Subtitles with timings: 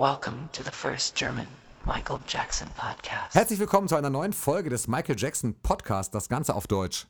[0.00, 1.46] Welcome to the first German
[1.84, 3.34] Michael Jackson podcast.
[3.34, 7.06] Herzlich willkommen zu einer neuen Folge des Michael Jackson Podcast, das Ganze auf Deutsch.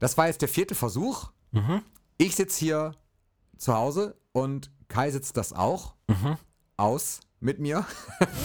[0.00, 1.30] Das war jetzt der vierte Versuch.
[2.18, 2.96] Ich sitze hier
[3.58, 5.94] zu Hause und Kai sitzt das auch
[6.76, 7.86] aus mit mir.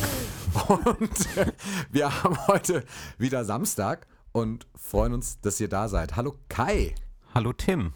[0.68, 1.52] und äh,
[1.90, 2.86] wir haben heute
[3.18, 6.16] wieder Samstag und freuen uns, dass ihr da seid.
[6.16, 6.94] Hallo Kai.
[7.34, 7.94] Hallo Tim.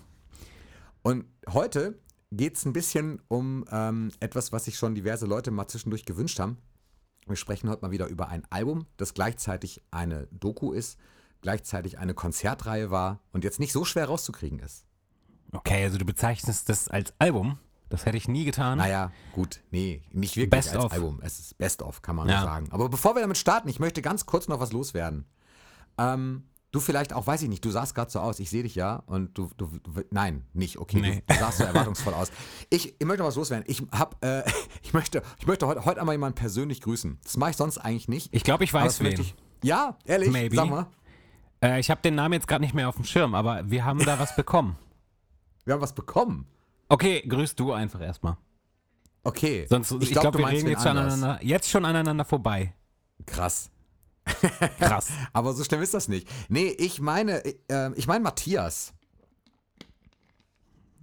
[1.04, 2.00] Und heute
[2.38, 6.39] geht es ein bisschen um ähm, etwas, was sich schon diverse Leute mal zwischendurch gewünscht
[6.39, 6.57] haben.
[7.27, 10.97] Wir sprechen heute mal wieder über ein Album, das gleichzeitig eine Doku ist,
[11.41, 14.86] gleichzeitig eine Konzertreihe war und jetzt nicht so schwer rauszukriegen ist.
[15.51, 17.60] Okay, also du bezeichnest das als Album.
[17.89, 18.79] Das hätte ich nie getan.
[18.79, 20.91] Naja, gut, nee, nicht wirklich Best als of.
[20.93, 21.19] Album.
[21.21, 22.41] Es ist Best of, kann man Ja.
[22.43, 22.68] sagen.
[22.71, 25.25] Aber bevor wir damit starten, ich möchte ganz kurz noch was loswerden.
[26.00, 28.75] Ähm, du vielleicht auch, weiß ich nicht, du sahst gerade so aus, ich sehe dich
[28.75, 31.23] ja und du, du, du nein, nicht, okay, Nee.
[31.25, 32.31] du, du sahst so erwartungsvoll aus.
[32.69, 33.63] Ich, ich möchte noch was loswerden.
[33.67, 34.44] Ich hab, äh,
[34.83, 37.19] ich möchte, ich möchte heute, heute einmal jemanden persönlich grüßen.
[37.23, 38.33] Das mache ich sonst eigentlich nicht.
[38.33, 39.22] Ich glaube, ich weiß wen.
[39.22, 39.36] ich.
[39.63, 40.55] Ja, ehrlich, Maybe.
[40.55, 40.88] sag mal.
[41.63, 44.03] Äh, ich habe den Namen jetzt gerade nicht mehr auf dem Schirm, aber wir haben
[44.03, 44.75] da was bekommen.
[45.65, 46.45] Wir haben was bekommen.
[46.89, 48.35] Okay, grüß du einfach erstmal.
[49.23, 49.65] Okay.
[49.69, 52.73] Sonst, ich, glaub, glaube, du wir meinst reden jetzt, schon aneinander, jetzt schon aneinander vorbei.
[53.25, 53.71] Krass.
[54.79, 55.07] Krass.
[55.33, 56.27] Aber so schlimm ist das nicht.
[56.49, 58.93] Nee, ich meine, äh, ich meine Matthias.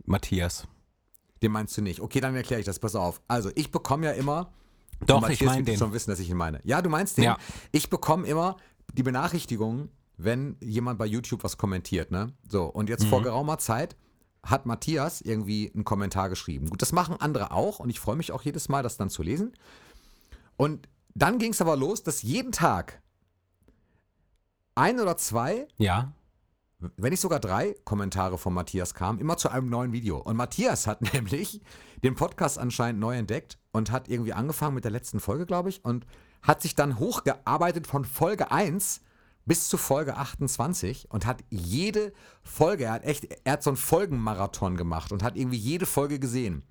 [0.04, 0.66] Matthias.
[1.42, 2.00] Den meinst du nicht.
[2.00, 2.78] Okay, dann erkläre ich das.
[2.78, 3.20] Pass auf.
[3.28, 4.52] Also, ich bekomme ja immer.
[5.06, 5.78] Doch, und ich Matthias meine den.
[5.78, 6.60] schon wissen, dass ich ihn meine.
[6.64, 7.24] Ja, du meinst den.
[7.24, 7.38] Ja.
[7.72, 8.56] Ich bekomme immer
[8.92, 12.32] die Benachrichtigung, wenn jemand bei YouTube was kommentiert, ne?
[12.48, 13.08] So, und jetzt Mhm.
[13.08, 13.96] vor geraumer Zeit
[14.42, 16.68] hat Matthias irgendwie einen Kommentar geschrieben.
[16.68, 19.22] Gut, das machen andere auch und ich freue mich auch jedes Mal, das dann zu
[19.22, 19.52] lesen.
[20.56, 23.00] Und dann ging es aber los, dass jeden Tag
[24.74, 26.12] ein oder zwei Ja.
[26.96, 30.18] wenn nicht sogar drei Kommentare von Matthias kamen, immer zu einem neuen Video.
[30.18, 31.60] Und Matthias hat nämlich
[32.02, 35.84] den Podcast anscheinend neu entdeckt und hat irgendwie angefangen mit der letzten Folge, glaube ich,
[35.84, 36.06] und
[36.42, 39.02] hat sich dann hochgearbeitet von Folge 1
[39.44, 42.12] bis zu Folge 28 und hat jede
[42.42, 46.18] Folge, er hat echt, er hat so einen Folgenmarathon gemacht und hat irgendwie jede Folge
[46.18, 46.62] gesehen.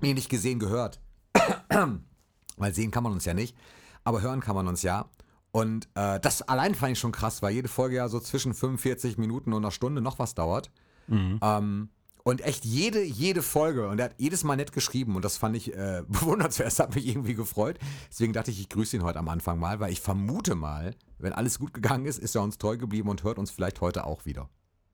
[0.00, 1.00] Nee, nicht gesehen, gehört.
[2.56, 3.56] Weil sehen kann man uns ja nicht,
[4.04, 5.08] aber hören kann man uns ja.
[5.50, 9.18] Und äh, das allein fand ich schon krass, weil jede Folge ja so zwischen 45
[9.18, 10.70] Minuten und einer Stunde noch was dauert.
[11.10, 11.88] Ähm,
[12.24, 13.88] und echt jede, jede Folge.
[13.88, 16.66] Und er hat jedes Mal nett geschrieben und das fand ich äh, bewundernswert.
[16.66, 17.78] Das hat mich irgendwie gefreut.
[18.10, 21.32] Deswegen dachte ich, ich grüße ihn heute am Anfang mal, weil ich vermute mal, wenn
[21.32, 24.26] alles gut gegangen ist, ist er uns treu geblieben und hört uns vielleicht heute auch
[24.26, 24.48] wieder.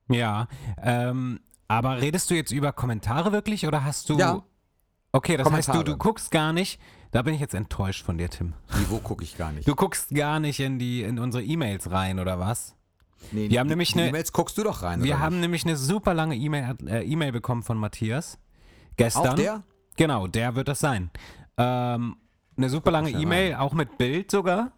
[0.08, 0.46] Ja.
[0.80, 4.18] Ähm, aber redest du jetzt über Kommentare wirklich oder hast du.
[4.18, 4.44] Ja.
[5.12, 5.96] Okay, das heißt, du, Kommentare.
[5.96, 6.80] du guckst gar nicht.
[7.14, 8.54] Da bin ich jetzt enttäuscht von dir, Tim.
[8.76, 9.68] Niveau gucke ich gar nicht.
[9.68, 12.74] Du guckst gar nicht in die in unsere E-Mails rein, oder was?
[13.30, 15.00] Nee, wir haben nämlich eine- E-Mails guckst du doch rein.
[15.04, 15.42] Wir haben nicht?
[15.42, 18.36] nämlich eine super lange E-Mail äh, E-Mail bekommen von Matthias.
[18.96, 19.28] Gestern.
[19.28, 19.62] Auch der?
[19.96, 21.10] Genau, der wird das sein.
[21.56, 22.16] Ähm,
[22.56, 24.72] eine super lange E-Mail, auch mit Bild sogar.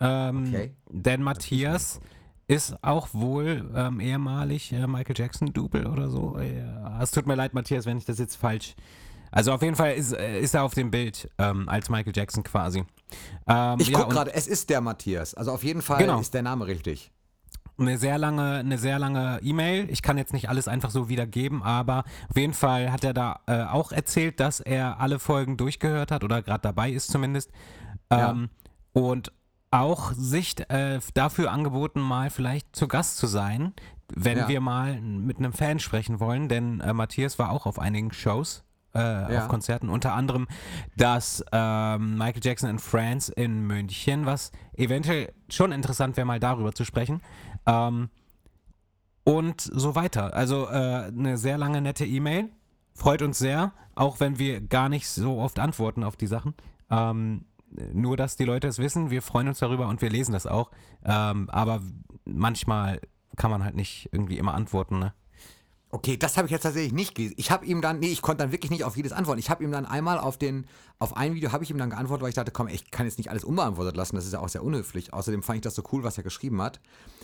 [0.00, 0.74] Ähm, Okay.
[0.88, 2.00] Denn Matthias
[2.46, 6.38] ist auch wohl ähm, ehemalig äh, Michael Jackson-Double oder so.
[6.38, 6.64] Äh,
[7.02, 8.74] es tut mir leid, Matthias, wenn ich das jetzt falsch.
[9.34, 12.44] Also auf jeden Fall ist, äh, ist er auf dem Bild ähm, als Michael Jackson
[12.44, 12.84] quasi.
[13.48, 15.34] Ähm, Ich ja, gucke gerade, es ist der Matthias.
[15.34, 16.20] Also auf jeden Fall Genau.
[16.20, 17.10] ist der Name richtig.
[17.76, 19.90] eine sehr lange, eine sehr lange E-Mail.
[19.90, 23.40] Ich kann jetzt nicht alles einfach so wiedergeben, aber auf jeden Fall hat er da
[23.48, 27.50] äh, auch erzählt, dass er alle Folgen durchgehört hat oder gerade dabei ist zumindest.
[28.12, 28.30] Ja.
[28.30, 28.50] Ähm,
[28.92, 29.32] Und
[29.72, 33.72] auch sich äh, dafür angeboten, mal vielleicht zu Gast zu sein,
[34.14, 34.48] wenn Ja.
[34.48, 38.62] wir mal mit einem Fan sprechen wollen, denn äh, Matthias war auch auf einigen Shows.
[38.94, 39.42] Äh, Ja.
[39.42, 40.46] auf Konzerten, unter anderem
[40.96, 46.72] das ähm, Michael Jackson in France in München, was eventuell schon interessant wäre, mal darüber
[46.72, 47.20] zu sprechen.
[47.66, 48.08] Ähm,
[49.24, 50.34] und so weiter.
[50.34, 52.50] Also äh, eine sehr lange, nette E-Mail.
[52.92, 56.54] Freut uns sehr, auch wenn wir gar nicht so oft antworten auf die Sachen.
[56.90, 57.46] Ähm,
[57.92, 59.10] nur, dass die Leute es wissen.
[59.10, 60.70] Wir freuen uns darüber und wir lesen das auch.
[61.04, 61.80] Ähm, aber
[62.24, 63.00] manchmal
[63.36, 64.98] kann man halt nicht irgendwie immer antworten.
[65.00, 65.12] Ne?
[65.94, 67.36] Okay, das habe ich jetzt tatsächlich nicht gelesen.
[67.38, 69.38] Ich habe ihm dann, nee, ich konnte dann wirklich nicht auf jedes antworten.
[69.38, 70.66] Ich habe ihm dann einmal auf den,
[70.98, 73.16] auf ein Video habe ich ihm dann geantwortet, weil ich dachte, komm, ich kann jetzt
[73.16, 74.16] nicht alles unbeantwortet lassen.
[74.16, 75.12] Das ist ja auch sehr unhöflich.
[75.12, 76.80] Außerdem fand ich das so cool, was er geschrieben hat.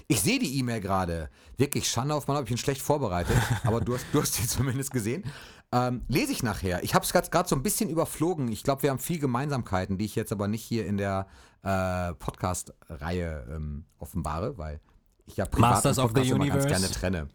[0.06, 1.30] Ich sehe die E-Mail gerade.
[1.56, 3.36] Wirklich Schande auf Mann, habe ich ihn schlecht vorbereitet.
[3.64, 5.24] aber du hast, du hast sie zumindest gesehen.
[5.72, 6.84] Ähm, lese ich nachher.
[6.84, 8.52] Ich habe es gerade so ein bisschen überflogen.
[8.52, 11.26] Ich glaube, wir haben viel Gemeinsamkeiten, die ich jetzt aber nicht hier in der
[11.64, 14.78] äh, Podcast-Reihe ähm, offenbare, weil
[15.26, 16.68] ich ja privat Masters of the immer ganz Universe.
[16.68, 17.28] gerne trenne.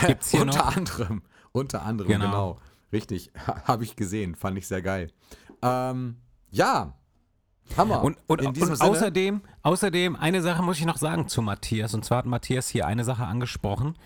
[0.06, 0.76] Gibt's hier unter noch?
[0.76, 2.24] anderem, unter anderem, genau.
[2.26, 2.58] Genau.
[2.92, 3.30] Richtig,
[3.64, 5.10] habe ich gesehen, fand ich sehr geil.
[5.62, 6.16] Ähm,
[6.50, 6.94] ja,
[7.76, 8.04] Hammer.
[8.04, 11.94] Und, und, und außerdem, außerdem, eine Sache muss ich noch sagen zu Matthias.
[11.94, 13.96] Und zwar hat Matthias hier eine Sache angesprochen.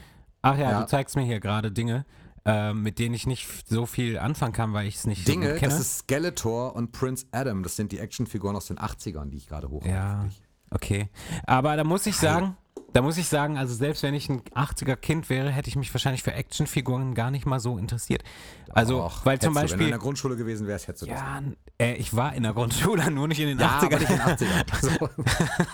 [0.42, 0.80] Ach ja, Ja.
[0.80, 2.06] du zeigst mir hier gerade Dinge.
[2.44, 5.50] äh, mit denen ich nicht so viel anfangen kann, weil ich es nicht so Dinge,
[5.50, 5.72] gut kenne.
[5.72, 7.62] das ist Skeletor und Prince Adam.
[7.64, 10.26] Das sind die Actionfiguren aus den 80ern, die ich gerade hoch Ja,
[10.70, 11.10] okay.
[11.46, 12.56] Aber da muss ich sagen,
[12.92, 15.92] da muss ich sagen, also selbst wenn ich ein 80er Kind wäre, hätte ich mich
[15.92, 18.22] wahrscheinlich für Actionfiguren gar nicht mal so interessiert.
[18.70, 19.88] Also, Och, weil zum hättest du, Wenn du in Beispiel.
[19.90, 21.18] der Grundschule gewesen wärst, hättest du das.
[21.20, 21.40] Ja,
[21.78, 23.84] äh, ich war in der Grundschule, nur nicht in den Ja, 80ern.
[23.86, 24.64] aber nicht in den 80ern.
[24.72, 25.08] Also,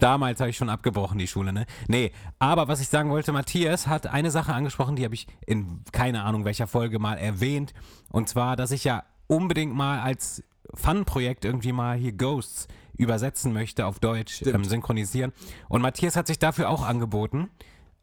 [0.00, 1.66] Damals habe ich schon abgebrochen, die Schule, ne?
[1.88, 5.82] Nee, aber was ich sagen wollte, Matthias hat eine Sache angesprochen, die habe ich in
[5.92, 7.72] keine Ahnung welcher Folge mal erwähnt.
[8.10, 10.42] Und zwar, dass ich ja unbedingt mal als
[10.74, 15.32] Fun-Projekt irgendwie mal hier Ghosts übersetzen möchte auf Deutsch, ähm, synchronisieren.
[15.68, 17.50] Und Matthias hat sich dafür auch angeboten,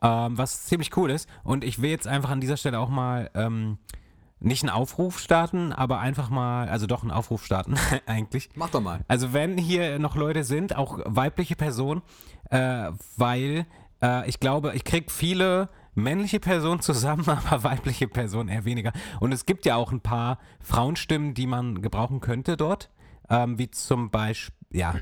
[0.01, 1.27] ähm, was ziemlich cool ist.
[1.43, 3.77] Und ich will jetzt einfach an dieser Stelle auch mal ähm,
[4.39, 7.75] nicht einen Aufruf starten, aber einfach mal, also doch einen Aufruf starten
[8.05, 8.49] eigentlich.
[8.55, 8.99] mach doch mal.
[9.07, 12.01] Also wenn hier noch Leute sind, auch weibliche Personen,
[12.49, 13.65] äh, weil
[14.01, 18.91] äh, ich glaube, ich kriege viele männliche Personen zusammen, aber weibliche Personen eher weniger.
[19.19, 22.89] Und es gibt ja auch ein paar Frauenstimmen, die man gebrauchen könnte dort,
[23.33, 24.95] ähm, wie zum Beispiel, ja,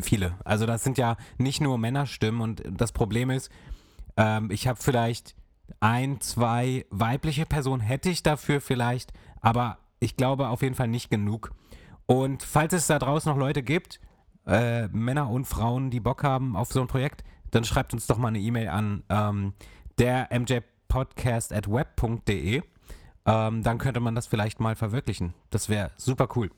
[0.00, 0.34] viele.
[0.44, 3.50] Also das sind ja nicht nur Männerstimmen und das Problem ist,
[4.16, 5.34] ähm, ich habe vielleicht
[5.80, 11.10] ein, zwei weibliche Personen hätte ich dafür vielleicht, aber ich glaube auf jeden Fall nicht
[11.10, 11.52] genug.
[12.04, 14.00] Und falls es da draußen noch Leute gibt,
[14.46, 18.18] äh, Männer und Frauen, die Bock haben auf so ein Projekt, dann schreibt uns doch
[18.18, 19.54] mal eine E-Mail an ähm,
[19.98, 22.62] der mjpodcast at web.de.
[23.26, 25.34] Ähm, dann könnte man das vielleicht mal verwirklichen.
[25.50, 26.50] Das wäre super cool.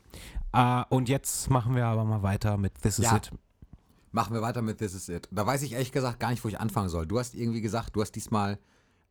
[0.53, 3.17] Äh, und jetzt machen wir aber mal weiter mit This Is Ja.
[3.17, 3.31] It.
[4.13, 5.29] Machen wir weiter mit This Is It.
[5.31, 7.07] Da weiß ich ehrlich gesagt gar nicht, wo ich anfangen soll.
[7.07, 8.59] Du hast irgendwie gesagt, du hast diesmal.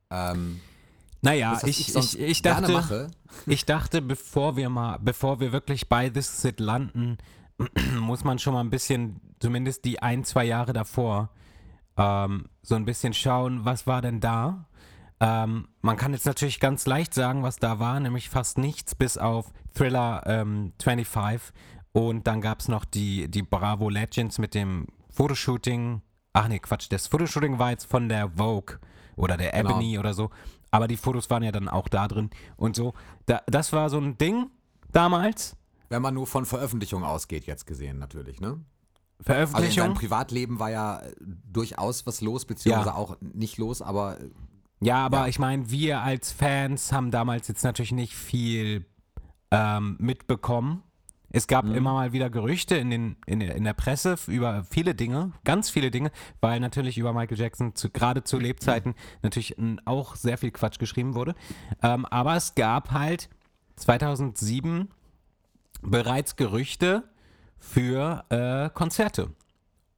[0.10, 0.60] Ähm,
[1.22, 3.10] Naja, das, ich, ich, ich dachte,
[3.48, 7.18] ich dachte, bevor wir mal, bevor wir wirklich bei This Is It landen,
[8.00, 11.30] muss man schon mal ein bisschen, zumindest die ein, zwei Jahre davor,
[11.98, 14.67] ähm, so ein bisschen schauen, was war denn da?
[15.20, 19.18] Ähm, man kann jetzt natürlich ganz leicht sagen, was da war, nämlich fast nichts, bis
[19.18, 21.54] auf Thriller ähm, 25.
[21.92, 26.02] Und dann gab es noch die, die Bravo Legends mit dem Fotoshooting.
[26.34, 28.78] Ach nee, Quatsch, das Fotoshooting war jetzt von der Vogue
[29.16, 29.72] oder der Genau.
[29.72, 30.30] Ebony oder so.
[30.70, 32.94] Aber die Fotos waren ja dann auch da drin und so.
[33.26, 34.52] Da, das war so ein Ding
[34.92, 35.56] damals.
[35.90, 38.48] Wenn man nur von Veröffentlichung ausgeht, jetzt gesehen natürlich, ne?
[38.50, 38.60] Also
[39.20, 39.84] in Veröffentlichung.
[39.84, 41.12] seinem Privatleben war ja äh,
[41.52, 42.96] durchaus was los, beziehungsweise Ja.
[42.96, 44.30] auch nicht los, aber äh,
[44.80, 45.28] Ja, aber Ja.
[45.28, 48.86] ich meine, wir als Fans haben damals jetzt natürlich nicht viel
[49.52, 50.84] ähm, mitbekommen.
[51.30, 54.96] Es gab immer mal wieder Gerüchte in, den, in, der- in der Presse über viele
[54.96, 59.82] Dinge, ganz viele Dinge, weil natürlich über Michael Jackson zu, gerade zu Lebzeiten natürlich n,
[59.86, 61.36] auch sehr viel Quatsch geschrieben wurde.
[61.84, 63.30] Ähm, aber es gab halt
[63.76, 64.90] 2007
[65.82, 67.04] bereits Gerüchte
[67.58, 69.32] für äh, Konzerte.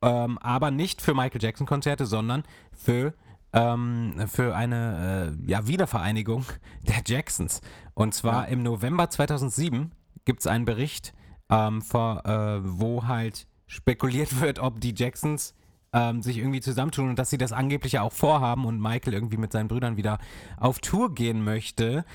[0.02, 2.44] Ähm, aber nicht für Michael Jackson Konzerte, sondern
[2.74, 3.14] für,
[3.54, 6.46] ähm, für eine äh, ja, Wiedervereinigung
[6.88, 7.62] der Jacksons.
[7.94, 9.92] Und zwar im November 2007
[10.25, 11.13] gibt es einen Bericht,
[11.50, 15.56] ähm, vor, äh, wo halt spekuliert wird, ob die Jacksons
[15.94, 19.38] ähm, sich irgendwie zusammentun und dass sie das angeblich ja auch vorhaben und Michael irgendwie
[19.38, 20.19] mit seinen Brüdern wieder
[20.57, 22.06] auf Tour gehen möchte.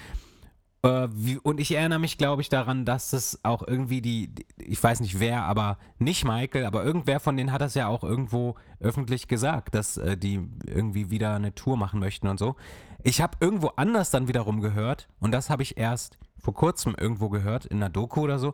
[0.85, 1.09] Äh,
[1.43, 5.19] und ich erinnere mich, glaube ich, daran, dass das auch irgendwie die, ich weiß nicht
[5.19, 9.75] wer, aber nicht Michael, aber irgendwer von denen hat das ja auch irgendwo öffentlich gesagt,
[9.75, 12.57] dass äh, die irgendwie wieder eine Tour machen möchten und so.
[13.03, 17.31] Ich habe irgendwo anders dann wiederum gehört, und das habe ich erst vor kurzem irgendwo
[17.31, 18.53] gehört, in einer Doku oder so,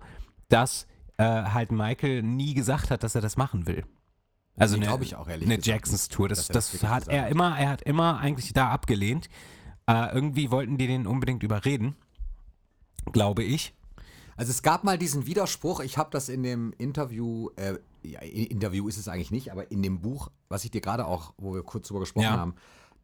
[0.49, 0.87] dass
[1.17, 3.85] äh, halt Michael nie gesagt hat, dass er das machen will.
[4.57, 6.28] Also Nee, eine, ich auch, ehrlich eine Jacksons Tour.
[6.28, 9.28] Das, das das hat er immer, er hat immer eigentlich da abgelehnt.
[9.87, 11.97] Äh, irgendwie wollten die den unbedingt überreden,
[13.12, 13.75] glaube ich.
[14.37, 18.88] Also es gab mal diesen Widerspruch, ich habe das in dem Interview, äh, ja, Interview
[18.88, 21.62] ist es eigentlich nicht, aber in dem Buch, was ich dir gerade auch, wo wir
[21.62, 22.38] kurz drüber gesprochen Ja.
[22.38, 22.54] haben,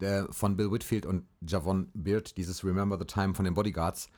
[0.01, 4.09] der, von Bill Whitfield und Javon Beard, dieses Remember the Time von den Bodyguards,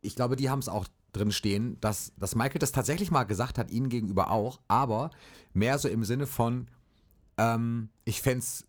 [0.00, 3.58] ich glaube, die haben es auch drin stehen, dass, dass Michael das tatsächlich mal gesagt
[3.58, 5.10] hat, ihnen gegenüber auch, aber
[5.52, 6.68] mehr so im Sinne von,
[7.36, 8.66] ähm, ich fände es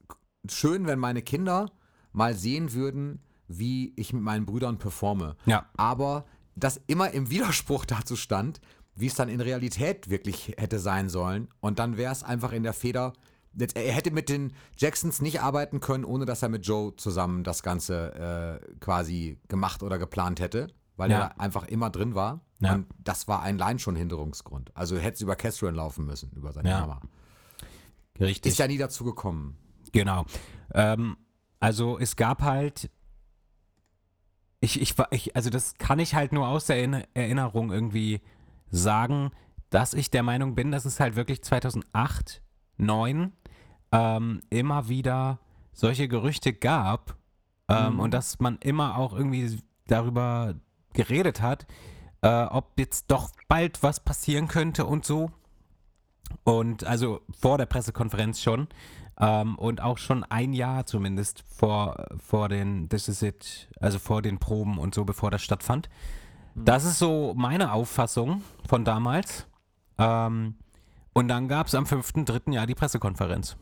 [0.50, 1.72] schön, wenn meine Kinder
[2.12, 5.36] mal sehen würden, wie ich mit meinen Brüdern performe.
[5.46, 5.70] Ja.
[5.78, 8.62] Aber das immer im Widerspruch dazu stand,
[8.96, 11.48] wie es dann in Realität wirklich hätte sein sollen.
[11.62, 13.14] Und dann wäre es einfach in der Feder.
[13.76, 17.64] Er hätte mit den Jacksons nicht arbeiten können, ohne dass er mit Joe zusammen das
[17.64, 21.20] Ganze äh, quasi gemacht oder geplant hätte, weil Ja.
[21.20, 22.42] er einfach immer drin war.
[22.60, 22.74] Ja.
[22.74, 24.72] Und das war allein schon Hinderungsgrund.
[24.76, 26.82] Also hätte es über Catherine laufen müssen, über seine Ja.
[26.82, 27.02] Mama.
[28.20, 28.52] Richtig.
[28.54, 29.58] Ist ja nie dazu gekommen.
[29.92, 30.26] Genau.
[30.74, 31.18] Ähm,
[31.60, 32.90] also es gab halt,
[34.64, 38.22] ich, ich, war- ich, also das kann ich halt nur aus der Erinner- Erinnerung irgendwie
[38.72, 39.32] sagen,
[39.70, 42.42] dass ich der Meinung bin, dass es halt wirklich 2008,
[42.78, 43.34] 2009
[43.92, 45.40] ähm, immer wieder
[45.74, 47.16] solche Gerüchte gab,
[47.70, 48.00] Ähm, Mhm.
[48.02, 50.54] Und dass man immer auch irgendwie darüber
[50.94, 51.66] geredet hat,
[52.22, 55.32] äh, ob jetzt doch bald was passieren könnte und so.
[56.44, 58.68] Und also vor der Pressekonferenz schon.
[59.20, 64.22] Ähm, und auch schon ein Jahr zumindest vor, vor den This Is It, also vor
[64.22, 65.90] den Proben und so, bevor das stattfand.
[66.56, 69.48] Das ist so meine Auffassung von damals.
[69.98, 70.56] Ähm,
[71.14, 72.52] und dann gab es am 5.3.
[72.54, 73.56] Jahr die Pressekonferenz.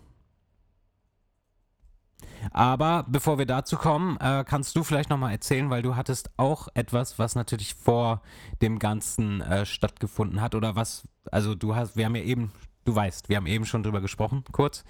[2.51, 6.67] Aber bevor wir dazu kommen, äh, kannst du vielleicht nochmal erzählen, weil du hattest auch
[6.74, 8.22] etwas, was natürlich vor
[8.62, 12.51] dem Ganzen äh, stattgefunden hat oder was, also du hast, wir haben ja eben,
[12.86, 14.84] du weißt, wir haben eben schon drüber gesprochen, kurz.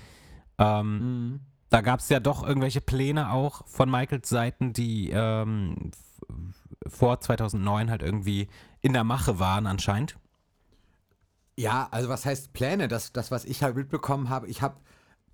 [0.62, 0.98] Ähm,
[1.32, 1.40] Mhm.
[1.70, 5.92] da gab es ja doch irgendwelche Pläne auch von Michaels Seiten, die ähm,
[6.88, 8.48] vor 2009 halt irgendwie
[8.82, 10.18] in der Mache waren anscheinend.
[11.58, 12.88] Ja, also was heißt Pläne?
[12.88, 14.78] Das, das was ich halt mitbekommen habe, ich habe,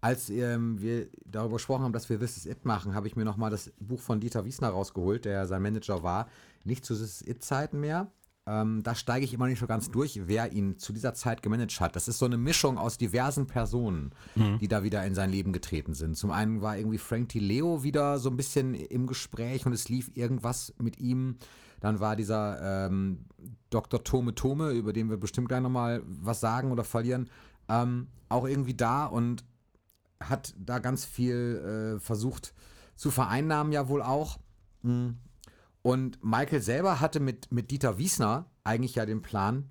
[0.01, 3.23] als ähm, wir darüber gesprochen haben, dass wir This Is It machen, habe ich mir
[3.25, 6.27] nochmal das Buch von Dieter Wiesner rausgeholt, der sein Manager war.
[6.63, 8.07] Nicht zu This Is It-Zeiten mehr.
[8.47, 11.81] Ähm, da steige ich immer nicht so ganz durch, wer ihn zu dieser Zeit gemanagt
[11.81, 11.97] hat.
[11.97, 15.93] Das ist so eine Mischung aus diversen Personen, die da wieder in sein Leben getreten
[15.93, 16.15] sind.
[16.15, 19.89] Zum einen war irgendwie Frank Di Leo wieder so ein bisschen im Gespräch und es
[19.89, 21.35] lief irgendwas mit ihm.
[21.81, 23.25] Dann war dieser ähm,
[23.69, 24.03] Dr.
[24.03, 27.29] Tome Tome, über den wir bestimmt gleich nochmal was sagen oder verlieren,
[27.67, 29.43] ähm, auch irgendwie da und
[30.21, 32.53] hat da ganz viel äh, versucht
[32.95, 34.39] zu vereinnahmen, ja wohl auch.
[34.83, 35.09] Mm.
[35.87, 39.69] Und Michael selber hatte mit, mit Dieter Wiesner eigentlich ja den Plan,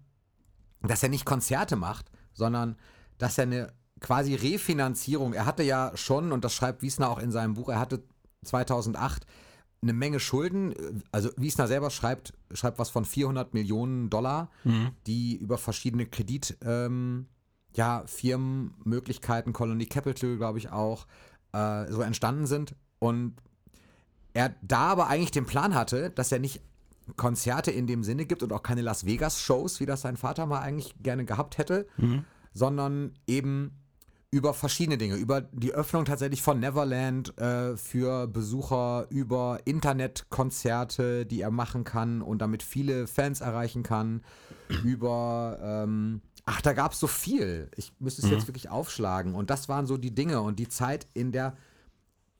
[0.80, 2.76] dass er nicht Konzerte macht, sondern
[3.18, 7.32] dass er eine quasi Refinanzierung, er hatte ja schon, und das schreibt Wiesner auch in
[7.32, 8.02] seinem Buch, er hatte
[8.44, 9.26] 2008
[9.82, 14.50] eine Menge Schulden, also Wiesner selber schreibt, schreibt was von 400 Millionen Dollar,
[15.06, 17.26] die über verschiedene Kredit, ähm,
[17.74, 21.06] ja, Firmenmöglichkeiten, Colony Capital, glaube ich auch,
[21.52, 22.74] äh, so entstanden sind.
[23.00, 23.34] Und
[24.36, 26.60] er da aber eigentlich den Plan hatte, dass er nicht
[27.16, 30.60] Konzerte in dem Sinne gibt und auch keine Las Vegas-Shows, wie das sein Vater mal
[30.60, 31.86] eigentlich gerne gehabt hätte,
[32.52, 33.72] sondern eben
[34.30, 41.40] über verschiedene Dinge, über die Öffnung tatsächlich von Neverland äh, für Besucher, über Internetkonzerte, die
[41.40, 44.22] er machen kann und damit viele Fans erreichen kann,
[44.84, 47.70] über, ähm, ach, da gab es so viel.
[47.76, 49.34] Ich müsste es jetzt wirklich aufschlagen.
[49.34, 51.56] Und das waren so die Dinge und die Zeit, in der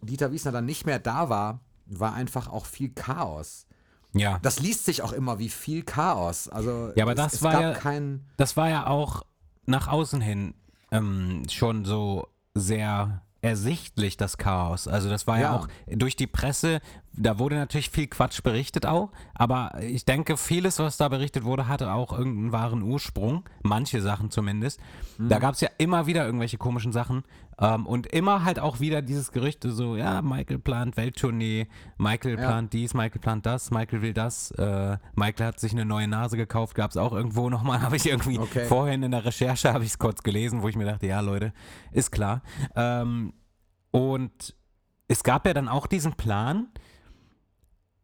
[0.03, 3.67] Dieter Wiesner dann nicht mehr da war, war einfach auch viel Chaos.
[4.13, 4.39] Ja.
[4.43, 6.49] Das liest sich auch immer wie viel Chaos.
[6.49, 9.23] Also Ja, aber es, das es war gab ja- kein Das war ja auch
[9.67, 10.55] nach außen hin
[10.93, 14.89] ähm, schon so sehr ersichtlich, das Chaos.
[14.89, 15.57] Also das war ja, Ja.
[15.57, 16.81] auch durch die Presse,
[17.13, 21.69] da wurde natürlich viel Quatsch berichtet auch, aber ich denke, vieles, was da berichtet wurde,
[21.69, 24.81] hatte auch irgendeinen wahren Ursprung, manche Sachen zumindest.
[25.19, 27.23] Da gab es ja immer wieder irgendwelche komischen Sachen
[27.59, 32.47] ähm, und immer halt auch wieder dieses Gerücht, so, ja, Michael plant Welttournee, Michael Ja.
[32.49, 36.37] plant dies, Michael plant das, Michael will das, äh, Michael hat sich eine neue Nase
[36.37, 38.67] gekauft, gab es auch irgendwo nochmal, habe ich irgendwie Okay.
[38.67, 41.53] vorhin in der Recherche, habe ich es kurz gelesen, wo ich mir dachte, ja Leute,
[41.93, 42.43] ist klar.
[42.75, 43.33] Ähm,
[43.91, 44.55] und
[45.09, 46.69] es gab ja dann auch diesen Plan,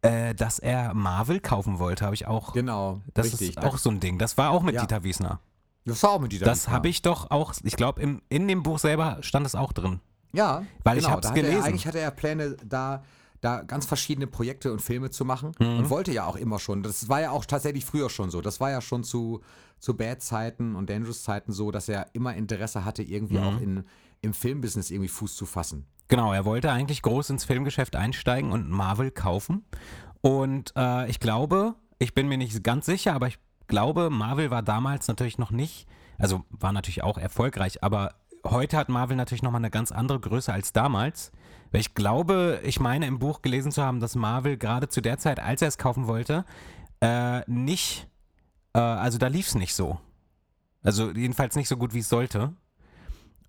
[0.02, 2.52] äh, dass er Marvel kaufen wollte, habe ich auch.
[2.54, 3.50] genau, Das richtig.
[3.50, 4.18] ist auch so ein Ding.
[4.18, 4.80] Das war auch mit Ja.
[4.80, 5.40] Dieter Wiesner.
[5.85, 9.19] Das auch mit Dieter Das habe ich doch auch, ich glaube, in dem Buch selber
[9.23, 10.01] stand es auch drin.
[10.33, 11.61] Ja, Weil ich genau, hab's da hatte gelesen.
[11.61, 13.03] Er, eigentlich hatte er Pläne, da,
[13.43, 15.79] da ganz verschiedene Projekte und Filme zu machen Mhm.
[15.79, 16.83] und wollte ja auch immer schon.
[16.83, 18.41] Das war ja auch tatsächlich früher schon so.
[18.41, 19.41] Das war ja schon zu,
[19.79, 23.45] zu Bad-Zeiten und Dangerous-Zeiten so, dass er immer Interesse hatte, irgendwie Mhm.
[23.45, 23.85] auch in,
[24.23, 25.85] im Filmbusiness irgendwie Fuß zu fassen.
[26.09, 29.65] Genau, er wollte eigentlich groß ins Filmgeschäft einsteigen und Marvel kaufen.
[30.21, 34.62] Und äh, ich glaube, ich bin mir nicht ganz sicher, aber ich glaube, Marvel war
[34.62, 35.87] damals natürlich noch nicht,
[36.19, 38.14] also war natürlich auch erfolgreich, aber
[38.45, 41.33] heute hat Marvel natürlich nochmal eine ganz andere Größe als damals.
[41.71, 45.19] Weil ich glaube, ich meine im Buch gelesen zu haben, dass Marvel gerade zu der
[45.19, 46.45] Zeit, als er es kaufen wollte,
[47.00, 48.09] äh, nicht,
[48.75, 49.99] äh, also da lief es nicht so.
[50.83, 52.52] Also jedenfalls nicht so gut, wie es sollte.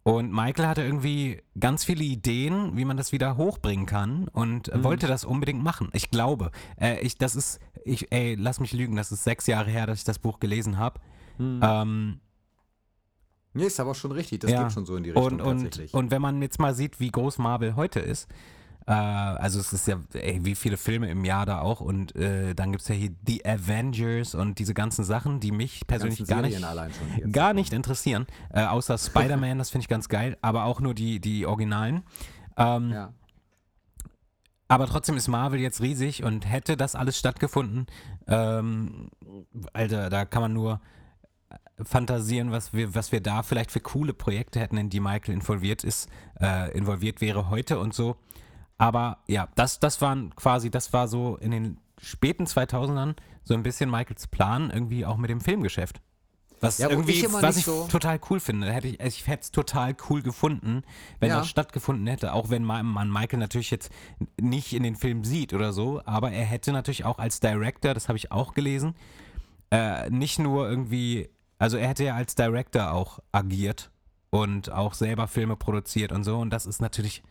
[0.04, 4.84] Und Michael hatte irgendwie ganz viele Ideen, wie man das wieder hochbringen kann und äh,
[4.84, 5.90] wollte das unbedingt machen.
[5.94, 6.52] Ich glaube.
[6.80, 10.00] Äh, ich, das ist, ich, ey, lass mich lügen, das ist sechs Jahre her, dass
[10.00, 11.00] ich das Buch gelesen habe.
[11.40, 12.20] Ähm,
[13.56, 14.42] Nee, ist aber schon richtig.
[14.42, 14.64] Das ja.
[14.64, 15.94] geht schon so in die Richtung und, und, tatsächlich.
[15.94, 18.28] und wenn man jetzt mal sieht, wie groß Marvel heute ist,
[18.92, 22.72] also es ist ja, ey, wie viele Filme im Jahr da auch und äh, dann
[22.72, 26.62] gibt es ja hier The Avengers und diese ganzen Sachen, die mich persönlich gar nicht,
[27.32, 31.20] gar nicht interessieren, äh, außer Spider-Man, das finde ich ganz geil, aber auch nur die,
[31.20, 32.04] die Originalen.
[32.56, 33.14] Ähm, ja.
[34.68, 37.88] aber trotzdem ist Marvel jetzt riesig und hätte das alles stattgefunden,
[38.28, 39.10] ähm,
[39.74, 40.82] Alter, da kann man nur
[41.82, 45.84] fantasieren, was wir, was wir da vielleicht für coole Projekte hätten, in die Michael involviert
[45.84, 46.10] ist,
[46.40, 48.18] äh, involviert wäre heute und so.
[48.78, 53.64] Aber ja, das, das waren quasi, das war so in den späten 2000ern so ein
[53.64, 56.02] bisschen Michaels Plan irgendwie auch mit dem Filmgeschäft.
[56.60, 58.72] Was Ja, irgendwie, ich was ich so- total cool finde.
[58.72, 60.84] Hätte ich ich hätte es total cool gefunden,
[61.20, 61.40] wenn Ja.
[61.40, 62.34] das stattgefunden hätte.
[62.34, 63.92] Auch wenn man Michael natürlich jetzt
[64.40, 66.02] nicht in den Film sieht oder so.
[66.06, 68.96] Aber er hätte natürlich auch als Director, das habe ich auch gelesen,
[69.72, 73.92] äh, nicht nur irgendwie, also er hätte ja als Director auch agiert
[74.30, 76.38] und auch selber Filme produziert und so.
[76.40, 77.24] Und das ist natürlich,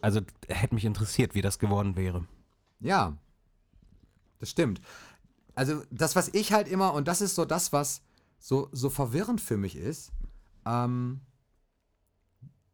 [0.00, 2.26] also hätte mich interessiert, wie das geworden wäre.
[2.80, 3.16] Ja,
[4.38, 4.80] das stimmt.
[5.54, 8.02] Also das, was ich halt immer, und das ist so das, was
[8.38, 10.12] so, so verwirrend für mich ist,
[10.66, 11.20] ähm,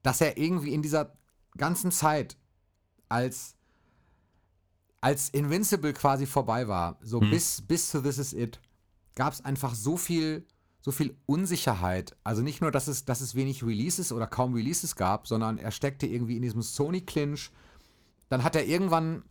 [0.03, 1.17] dass er irgendwie in dieser
[1.57, 2.37] ganzen Zeit,
[3.09, 3.57] als,
[5.01, 8.61] als Invincible quasi vorbei war, so bis, bis zu This Is It,
[9.15, 10.47] gab es einfach so viel,
[10.83, 12.17] so viel Unsicherheit.
[12.25, 15.71] Also nicht nur, dass es, dass es wenig Releases oder kaum Releases gab, sondern er
[15.71, 17.51] steckte irgendwie in diesem Sony-Clinch.
[18.29, 19.23] Dann hat er irgendwann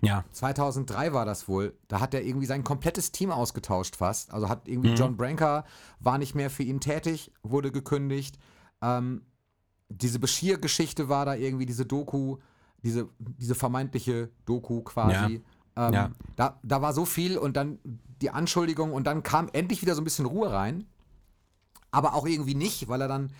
[0.00, 0.24] Ja.
[0.32, 1.76] 2003 war das wohl.
[1.86, 4.32] Da hat er irgendwie sein komplettes Team ausgetauscht fast.
[4.32, 5.64] Also hat irgendwie John Branker
[6.00, 8.38] war nicht mehr für ihn tätig, wurde gekündigt.
[8.82, 9.22] Ähm,
[9.88, 12.36] diese Bashir-Geschichte war da irgendwie, diese Doku,
[12.82, 15.42] diese, diese vermeintliche Doku quasi.
[15.78, 16.10] Ähm, Ja.
[16.36, 17.78] Da, da war so viel und dann
[18.20, 20.86] die Anschuldigung und dann kam endlich wieder so ein bisschen Ruhe rein.
[21.90, 23.32] Aber auch irgendwie nicht, weil er dann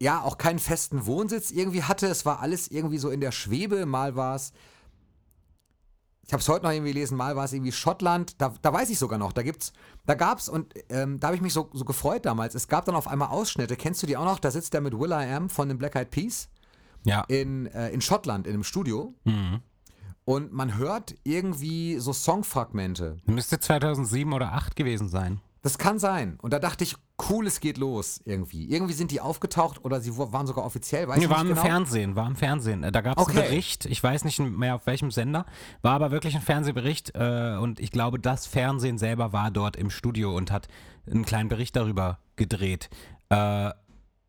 [0.00, 2.06] ja auch keinen festen Wohnsitz irgendwie hatte.
[2.08, 3.86] Es war alles irgendwie so in der Schwebe.
[3.86, 4.52] Mal war es
[6.26, 8.90] ich habe es heute noch irgendwie gelesen, mal war es irgendwie Schottland, da, da weiß
[8.90, 9.72] ich sogar noch, da gibt's,
[10.06, 12.56] da gab's und ähm, da habe ich mich so, so gefreut damals.
[12.56, 14.40] Es gab dann auf einmal Ausschnitte, kennst du die auch noch?
[14.40, 16.48] Da sitzt der mit Will I Am von den Black Eyed Peas
[17.04, 17.22] Ja.
[17.28, 19.60] in, äh, in Schottland in einem Studio Mhm.
[20.26, 23.16] Und man hört irgendwie so Songfragmente.
[23.24, 25.40] Müsste 2007 oder 2008 gewesen sein.
[25.62, 26.38] Das kann sein.
[26.42, 26.94] Und da dachte ich,
[27.28, 28.68] cool, es geht los irgendwie.
[28.70, 31.60] Irgendwie sind die aufgetaucht oder sie waren sogar offiziell, weiß Nee, war im genau.
[31.60, 32.82] Fernsehen, war im Fernsehen.
[32.92, 33.38] Da gab es Okay.
[33.40, 35.44] einen Bericht, ich weiß nicht mehr auf welchem Sender,
[35.82, 39.90] war aber wirklich ein Fernsehbericht äh, und ich glaube, das Fernsehen selber war dort im
[39.90, 40.68] Studio und hat
[41.10, 42.88] einen kleinen Bericht darüber gedreht.
[43.30, 43.36] Äh,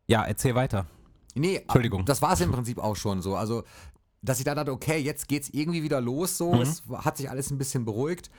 [0.08, 0.86] ja, erzähl weiter.
[1.34, 2.04] Nee, Entschuldigung.
[2.04, 3.36] das war es im Prinzip auch schon so.
[3.36, 3.62] Also,
[4.22, 6.54] dass ich da dachte, okay, jetzt geht's irgendwie wieder los so.
[6.54, 6.60] Mhm.
[6.62, 8.30] Es hat sich alles ein bisschen beruhigt.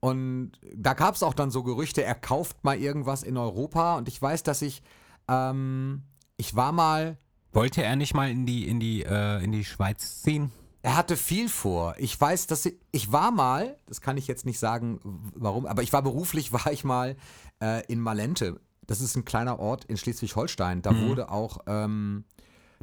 [0.00, 3.96] Und da gab es auch dann so Gerüchte, er kauft mal irgendwas in Europa.
[3.96, 4.82] Und ich weiß, dass ich,
[5.28, 6.02] ähm,
[6.36, 7.18] ich war mal,
[7.52, 10.52] Wollte er nicht mal in die, in die, äh, in die Schweiz ziehen?
[10.86, 11.96] er hatte viel vor.
[11.98, 15.00] Ich weiß, dass ich, ich war mal, das kann ich jetzt nicht sagen,
[15.34, 17.16] warum, aber ich war beruflich, war ich mal
[17.60, 18.60] äh, in Malente.
[18.86, 20.82] Das ist ein kleiner Ort in Schleswig-Holstein.
[20.82, 22.24] Da wurde auch, ähm,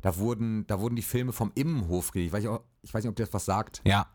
[0.04, 2.28] da wurden, da wurden die Filme vom Immenhof gedreht.
[2.28, 3.82] Ich weiß, nicht, ob- ich weiß nicht, ob dir das was sagt.
[3.86, 4.06] Ja.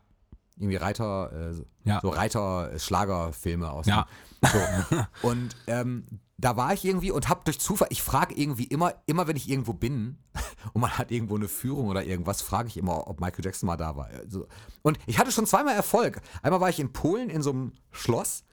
[0.60, 2.00] irgendwie Reiter, äh, so- Ja.
[2.02, 3.86] so Reiter-Schlagerfilme aus.
[3.86, 4.06] Ja.
[4.42, 4.98] So.
[5.28, 6.04] Und ähm,
[6.36, 9.48] da war ich irgendwie und hab durch Zufall, ich frage irgendwie immer, immer wenn ich
[9.50, 10.18] irgendwo bin
[10.72, 13.76] und man hat irgendwo eine Führung oder irgendwas, frage ich immer, ob Michael Jackson mal
[13.76, 14.06] da war.
[14.06, 14.46] Also,
[14.82, 16.20] und ich hatte schon zweimal Erfolg.
[16.42, 18.44] Einmal war ich in Polen in so einem Schloss,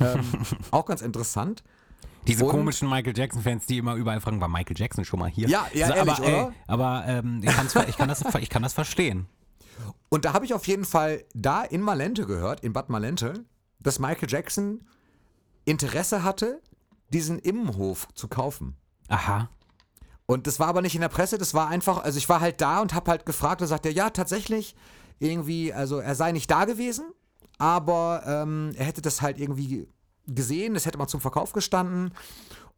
[0.00, 0.20] ähm,
[0.70, 1.64] auch ganz interessant.
[2.26, 5.48] Diese Und- komischen Michael Jackson-Fans, die immer überall fragen, war Michael Jackson schon mal hier?
[5.48, 6.52] Ja, ja, so, ehrlich, aber, ey, oder?
[6.66, 7.50] aber ähm, ich,
[7.88, 9.26] ich, kann das, ich kann das verstehen.
[10.08, 13.44] Und da habe ich auf jeden Fall da in Malente gehört, in Bad Malente,
[13.80, 14.84] dass Michael Jackson
[15.64, 16.60] Interesse hatte,
[17.12, 18.76] diesen Immenhof zu kaufen.
[19.08, 19.48] Aha.
[20.26, 22.60] Und das war aber nicht in der Presse, das war einfach, also ich war halt
[22.60, 24.74] da und habe halt gefragt, da sagt er, ja, tatsächlich,
[25.18, 27.04] irgendwie, also er sei nicht da gewesen,
[27.58, 29.88] aber ähm, er hätte das halt irgendwie
[30.26, 32.12] gesehen, das hätte mal zum Verkauf gestanden.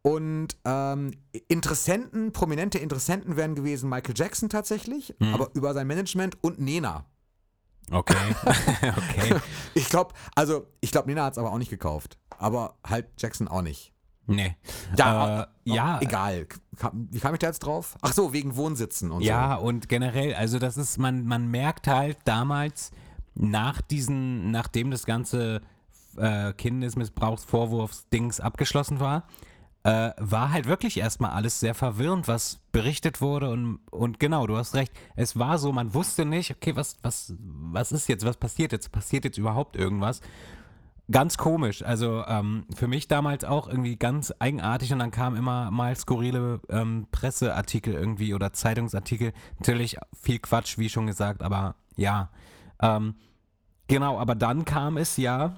[0.01, 1.11] Und ähm,
[1.47, 7.05] Interessenten, prominente Interessenten wären gewesen Michael Jackson tatsächlich, aber über sein Management und Nena.
[7.91, 8.15] Okay.
[8.81, 9.35] okay.
[9.73, 12.17] Ich glaube, also ich glaube, Nena hat es aber auch nicht gekauft.
[12.37, 13.93] Aber halt Jackson auch nicht.
[14.27, 14.55] Nee.
[14.97, 15.99] Ja, äh, ja.
[16.01, 16.47] Egal.
[16.77, 17.95] Kam- Wie kam ich da jetzt drauf?
[18.01, 19.65] Ach so, wegen Wohnsitzen und Ja, so.
[19.67, 22.91] und generell, also das ist, man, man merkt halt damals,
[23.35, 25.61] nach diesen, nachdem das ganze
[26.17, 29.27] äh, Kindesmissbrauchsvorwurfsdings abgeschlossen war,
[29.85, 34.57] äh, war halt wirklich erstmal alles sehr verwirrend, was berichtet wurde und, und genau, du
[34.57, 38.37] hast recht, es war so, man wusste nicht, okay, was, was, was ist jetzt, was
[38.37, 40.21] passiert jetzt, passiert jetzt überhaupt irgendwas?
[41.11, 45.69] Ganz komisch, also ähm, für mich damals auch irgendwie ganz eigenartig und dann kamen immer
[45.69, 49.33] mal skurrile ähm, Presseartikel irgendwie oder Zeitungsartikel.
[49.59, 52.31] Natürlich viel Quatsch, wie schon gesagt, aber ja.
[52.81, 53.13] Ähm,
[53.87, 55.57] genau, aber dann kam es ja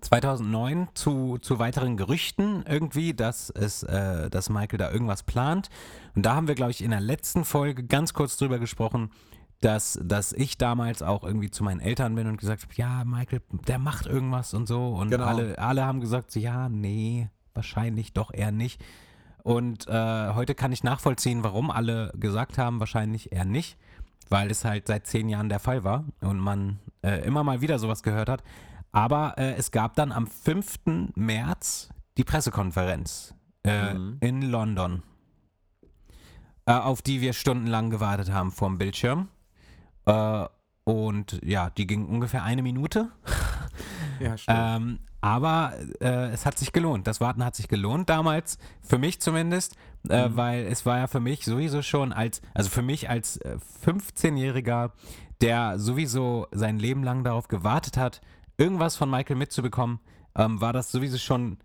[0.00, 5.68] 2009 zu, zu weiteren Gerüchten irgendwie, dass es, äh, dass Michael da irgendwas plant.
[6.14, 9.10] Und da haben wir, glaube ich, in der letzten Folge ganz kurz drüber gesprochen,
[9.60, 13.42] dass, dass ich damals auch irgendwie zu meinen Eltern bin und gesagt habe, ja, Michael,
[13.66, 14.88] der macht irgendwas und so.
[14.94, 15.24] Und Genau.
[15.26, 18.82] alle, alle haben gesagt, ja, nee, wahrscheinlich doch eher nicht.
[19.42, 23.76] Und äh, heute kann ich nachvollziehen, warum alle gesagt haben, wahrscheinlich eher nicht.
[24.32, 27.80] weil es halt seit zehn Jahren der Fall war und man äh, immer mal wieder
[27.80, 28.44] sowas gehört hat.
[28.92, 31.12] Aber äh, es gab dann am 5.
[31.14, 34.16] März die Pressekonferenz äh, Mhm.
[34.20, 35.02] in London,
[36.66, 39.28] äh, auf die wir stundenlang gewartet haben vorm Bildschirm.
[40.06, 40.46] Äh,
[40.84, 43.10] und ja, die ging ungefähr eine Minute.
[44.18, 44.58] Ja, stimmt.
[44.60, 47.06] Ähm, aber äh, es hat sich gelohnt.
[47.06, 49.76] Das Warten hat sich gelohnt damals, für mich zumindest,
[50.10, 50.36] äh, Mhm.
[50.36, 54.90] weil es war ja für mich sowieso schon als, also für mich als äh, 15-Jähriger,
[55.40, 58.20] der sowieso sein Leben lang darauf gewartet hat,
[58.60, 60.00] irgendwas von Michael mitzubekommen,
[60.36, 61.58] ähm, war das sowieso schon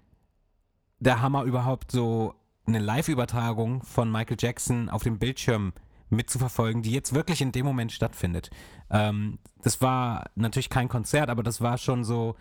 [0.99, 2.34] der Hammer überhaupt so
[2.65, 5.73] eine Live-Übertragung von Michael Jackson auf dem Bildschirm
[6.10, 8.49] mitzuverfolgen, die jetzt wirklich in dem Moment stattfindet.
[8.89, 12.36] Ähm, das war natürlich kein Konzert, aber das war schon so,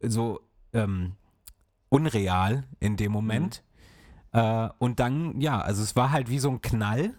[0.00, 0.40] so
[0.72, 1.16] ähm,
[1.88, 3.62] unreal in dem Moment.
[4.32, 7.14] Äh, und dann, ja, also es war halt wie so ein Knall.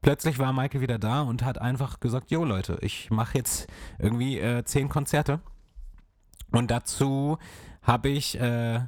[0.00, 4.38] Plötzlich war Michael wieder da und hat einfach gesagt, jo Leute, ich mache jetzt irgendwie
[4.38, 5.40] äh, zehn Konzerte.
[6.52, 7.38] Und dazu
[7.82, 8.80] habe ich, äh,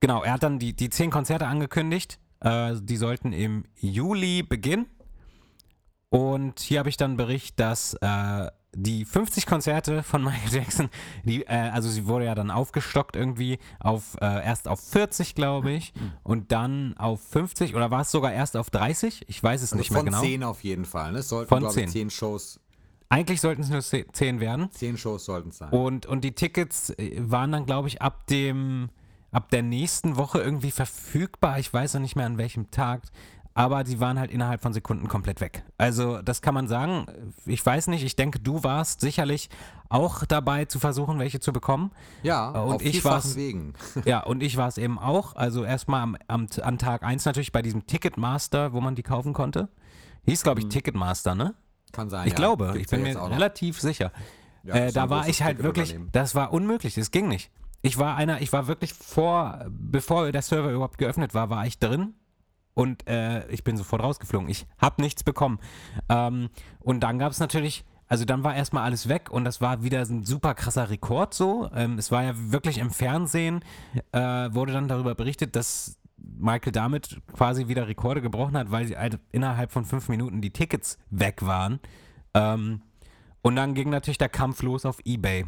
[0.00, 2.18] genau, er hat dann die, die zehn Konzerte angekündigt.
[2.40, 4.86] Äh, die sollten im Juli beginnen.
[6.08, 10.88] Und hier habe ich dann Bericht, dass äh, die 50 Konzerte von Michael Jackson,
[11.24, 15.70] die, äh, also sie wurde ja dann aufgestockt irgendwie auf äh, erst auf 40, glaube
[15.70, 19.24] ich, und dann auf 50 oder war es sogar erst auf 30?
[19.28, 20.20] Ich weiß es also nicht mehr von genau.
[20.20, 21.12] 10 auf jeden Fall.
[21.12, 21.18] Ne?
[21.18, 22.08] Es sollten, Von glaube ich, 10.
[22.08, 22.60] 10 Shows,
[23.10, 24.70] Eigentlich sollten es nur 10 werden.
[24.70, 25.70] 10 Shows sollten es sein.
[25.70, 28.88] Und, und die Tickets äh, waren dann, glaube ich, ab dem,
[29.32, 31.58] ab der nächsten Woche irgendwie verfügbar.
[31.58, 33.02] Ich weiß noch nicht mehr an welchem Tag.
[33.52, 35.64] Aber die waren halt innerhalb von Sekunden komplett weg.
[35.76, 37.06] Also, das kann man sagen.
[37.46, 39.50] Ich weiß nicht, ich denke, du warst sicherlich
[39.88, 41.90] auch dabei zu versuchen, welche zu bekommen.
[42.22, 43.74] ja, und auf ich war's- Wegen.
[44.04, 45.34] Ja, und ich war es eben auch.
[45.34, 49.32] Also erstmal am, am, an Tag 1 natürlich bei diesem Ticketmaster, wo man die kaufen
[49.32, 49.68] konnte.
[50.26, 51.54] Hieß, glaube ich, Ticketmaster, ne?
[51.92, 52.26] Kann sein.
[52.26, 52.36] Ich ja.
[52.36, 54.12] glaube, Gibt's ich bin mir relativ sicher.
[54.62, 57.50] Ja, äh, da war ich halt wirklich, das war unmöglich, das ging nicht.
[57.82, 61.78] Ich war einer, ich war wirklich vor, bevor der Server überhaupt geöffnet war, war ich
[61.78, 62.14] drin
[62.74, 64.48] und äh, ich bin sofort rausgeflogen.
[64.48, 65.58] Ich habe nichts bekommen.
[66.08, 66.50] Ähm,
[66.80, 70.00] und dann gab es natürlich, also dann war erstmal alles weg und das war wieder
[70.00, 71.70] ein super krasser Rekord so.
[71.74, 73.64] Ähm, es war ja wirklich im Fernsehen,
[74.12, 75.96] äh, wurde dann darüber berichtet, dass
[76.38, 80.52] Michael damit quasi wieder Rekorde gebrochen hat, weil sie halt innerhalb von fünf Minuten die
[80.52, 81.80] Tickets weg waren.
[82.34, 82.82] Ähm,
[83.42, 85.46] und dann ging natürlich der Kampf los auf Ebay.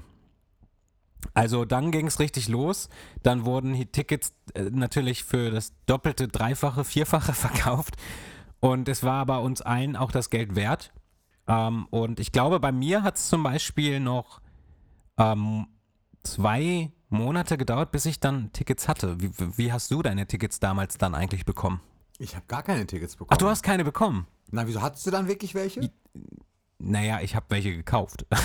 [1.35, 2.89] Also dann ging es richtig los.
[3.23, 7.97] Dann wurden die Tickets äh, natürlich für das Doppelte, Dreifache, Vierfache verkauft.
[8.61, 10.93] Und es war aber uns allen auch das Geld wert.
[11.47, 14.41] Ähm, und ich glaube, bei mir hat es zum Beispiel noch
[15.19, 15.67] ähm,
[16.23, 19.21] zwei Monate gedauert, bis ich dann Tickets hatte.
[19.21, 21.81] Wie, wie hast du deine Tickets damals dann eigentlich bekommen?
[22.19, 23.31] Ich habe gar keine Tickets bekommen.
[23.33, 24.27] Ach, du hast keine bekommen?
[24.51, 25.91] Na, wieso hattest du dann wirklich welche?
[26.79, 28.27] Naja, ich habe welche gekauft.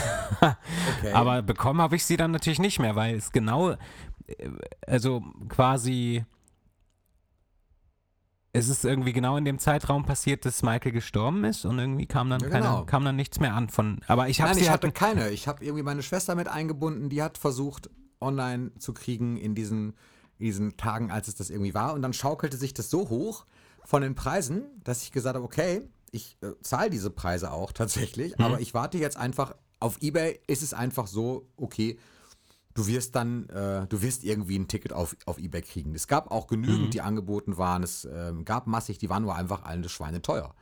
[1.00, 1.12] Okay.
[1.14, 3.78] Aber bekommen habe ich sie dann natürlich nicht mehr, weil es genau, äh,
[4.86, 6.26] also quasi,
[8.54, 12.30] es ist irgendwie genau in dem Zeitraum passiert, dass Michael gestorben ist und irgendwie kam
[12.30, 12.86] dann, Ja, keine, genau.
[12.86, 15.30] kam dann nichts mehr an von, aber ich habe Nein, ich halt, hatte keine.
[15.30, 19.90] Ich habe irgendwie meine Schwester mit eingebunden, die hat versucht, online zu kriegen in diesen,
[20.40, 21.94] in diesen Tagen, als es das irgendwie war.
[21.94, 23.46] Und dann schaukelte sich das so hoch
[23.84, 28.40] von den Preisen, dass ich gesagt habe, okay, ich äh, zahle diese Preise auch tatsächlich,
[28.40, 31.98] aber ich warte jetzt einfach, auf Ebay ist es einfach so, okay,
[32.74, 35.96] du wirst dann, äh, du wirst irgendwie ein Ticket auf, auf Ebay kriegen.
[35.96, 37.84] Es gab auch genügend, die angeboten waren.
[37.84, 40.54] Es ähm, gab massig, die waren nur einfach alle das Schweine teuer.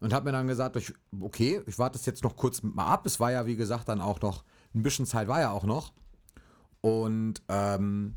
[0.00, 3.04] Und habe mir dann gesagt, ich, okay, ich warte es jetzt noch kurz mal ab.
[3.06, 5.92] Es war ja, wie gesagt, dann auch noch, ein bisschen Zeit war ja auch noch.
[6.82, 8.16] Und ähm,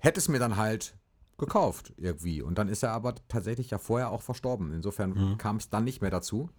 [0.00, 0.96] hätte es mir dann halt
[1.38, 2.42] gekauft irgendwie.
[2.42, 4.72] Und dann ist er aber tatsächlich ja vorher auch verstorben.
[4.72, 6.50] Insofern kam es dann nicht mehr dazu.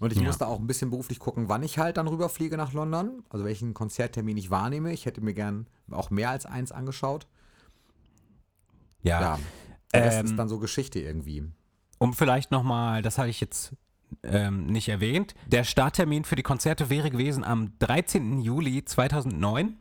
[0.00, 0.24] Und ich Ja.
[0.24, 3.74] musste auch ein bisschen beruflich gucken, wann ich halt dann rüberfliege nach London, also welchen
[3.74, 4.92] Konzerttermin ich wahrnehme.
[4.92, 7.26] Ich hätte mir gern auch mehr als eins angeschaut.
[9.02, 9.38] ja, Ja,
[9.94, 11.44] Rest Ähm, ist dann so Geschichte irgendwie.
[11.98, 13.74] um vielleicht nochmal, das hatte ich jetzt
[14.22, 18.40] ähm, nicht erwähnt, der Starttermin für die Konzerte wäre gewesen am 13.
[18.40, 19.76] Juli 2009.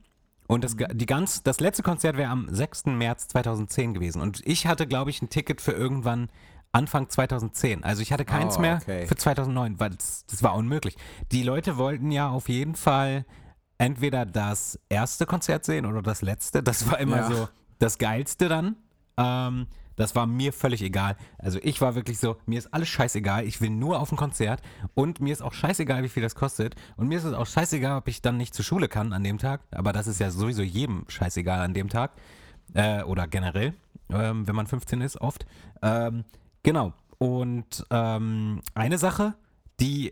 [0.48, 2.86] Und das, die ganz, das letzte Konzert wäre am 6.
[2.88, 4.22] März 2010 gewesen.
[4.22, 6.30] Und ich hatte, glaube ich, ein Ticket für irgendwann
[6.72, 7.84] Anfang 2010.
[7.84, 9.06] Also ich hatte keins Oh, mehr okay.
[9.08, 10.98] für 2009, weil das, das war unmöglich.
[11.32, 13.26] Die Leute wollten ja auf jeden Fall
[13.78, 16.64] entweder das erste Konzert sehen oder das letzte.
[16.64, 17.28] Das war immer Ja.
[17.32, 18.76] so das Geilste dann.
[19.18, 21.16] Ähm, das war mir völlig egal.
[21.38, 24.62] Also ich war wirklich so, mir ist alles scheißegal, ich will nur auf ein Konzert
[24.94, 26.76] und mir ist auch scheißegal, wie viel das kostet.
[26.98, 29.38] Und mir ist es auch scheißegal, ob ich dann nicht zur Schule kann an dem
[29.38, 29.62] Tag.
[29.72, 32.12] Aber das ist ja sowieso jedem scheißegal an dem Tag.
[32.74, 33.74] Äh, oder generell,
[34.10, 35.46] ähm, wenn man 15 ist, oft.
[35.82, 36.24] Ähm,
[36.64, 36.94] genau.
[37.18, 39.36] Und ähm, eine Sache,
[39.80, 40.12] die,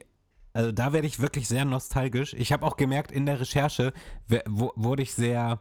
[0.53, 2.33] also da werde ich wirklich sehr nostalgisch.
[2.33, 3.93] Ich habe auch gemerkt, in der Recherche
[4.27, 5.59] wurde ich sehr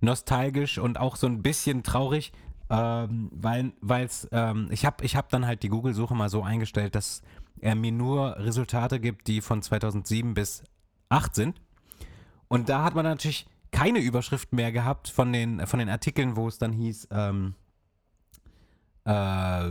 [0.00, 2.32] nostalgisch und auch so ein bisschen traurig,
[2.70, 6.94] ähm, weil es, ähm, ich habe ich hab dann halt die Google-Suche mal so eingestellt,
[6.94, 7.22] dass
[7.60, 10.62] er mir nur Resultate gibt, die von 2007 bis
[11.08, 11.60] 8 sind.
[12.48, 16.48] Und da hat man natürlich keine Überschrift mehr gehabt von den, von den Artikeln, wo
[16.48, 17.54] es dann hieß, ähm,
[19.04, 19.68] äh,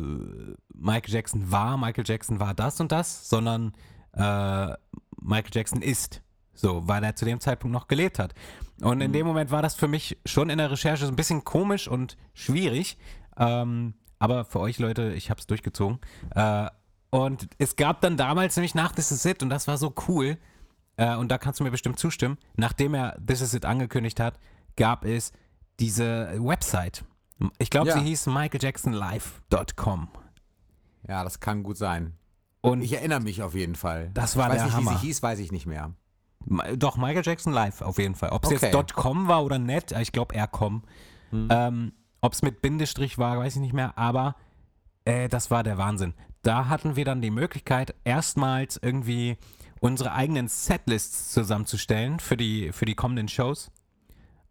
[0.73, 3.73] Michael Jackson war, Michael Jackson war das und das, sondern
[4.13, 4.73] äh,
[5.21, 6.21] Michael Jackson ist.
[6.61, 8.33] So, weil er zu dem Zeitpunkt noch gelebt hat.
[8.81, 11.45] Und in dem Moment war das für mich schon in der Recherche so ein bisschen
[11.45, 12.97] komisch und schwierig.
[13.37, 15.99] Ähm, aber für euch Leute, ich habe es durchgezogen.
[16.35, 16.67] Äh,
[17.11, 20.37] und es gab dann damals nämlich nach This Is It, und das war so cool,
[20.97, 24.37] äh, und da kannst du mir bestimmt zustimmen, nachdem er This Is It angekündigt hat,
[24.75, 25.31] gab es
[25.79, 27.05] diese Website.
[27.57, 27.93] Ich glaube, Ja.
[27.97, 30.09] sie hieß michaeljacksonlive.com.
[31.07, 32.17] Ja, das kann gut sein.
[32.61, 34.11] Und Ich erinnere mich auf jeden Fall.
[34.13, 34.91] Das war ich weiß der nicht, Hammer.
[34.91, 35.93] wie sie hieß, weiß ich nicht mehr.
[36.77, 38.29] Doch, Michael Jackson live auf jeden Fall.
[38.29, 38.71] Ob es Okay.
[38.73, 40.83] jetzt .com war oder net, ich glaube eher .com.
[41.31, 44.35] Ähm, Ob es mit Bindestrich war, weiß ich nicht mehr, aber
[45.05, 46.13] äh, das war der Wahnsinn.
[46.41, 49.37] Da hatten wir dann die Möglichkeit, erstmals irgendwie
[49.79, 53.71] unsere eigenen Setlists zusammenzustellen für die, für die kommenden Shows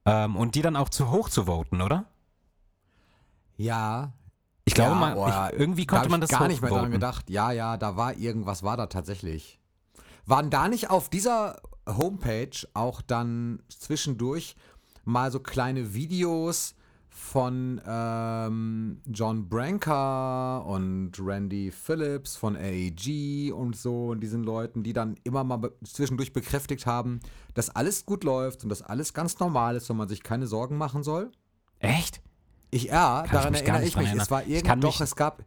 [0.06, 2.06] ähm, und die dann auch zu hoch zu voten, oder?
[3.56, 4.12] Ja.
[4.64, 6.70] Ich glaube, ja, man, boah, ich, irgendwie da konnte man ich das gar nicht mehr
[6.70, 7.28] daran gedacht.
[7.30, 9.58] Ja, ja, da war irgendwas, war da tatsächlich.
[10.26, 11.60] Waren da nicht auf dieser
[11.96, 14.56] Homepage auch dann zwischendurch
[15.04, 16.74] mal so kleine Videos
[17.18, 24.92] von ähm, John Branca und Randy Phillips von AEG und so und diesen Leuten, die
[24.92, 27.20] dann immer mal be zwischendurch bekräftigt haben,
[27.54, 30.76] dass alles gut läuft und dass alles ganz normal ist und man sich keine Sorgen
[30.76, 31.32] machen soll?
[31.80, 32.22] Echt?
[32.70, 34.04] Ich, ja, ich daran gar erinnere ich mich.
[34.04, 34.30] Es erinnern.
[34.30, 35.44] war Ich irgend kann doch, es gab,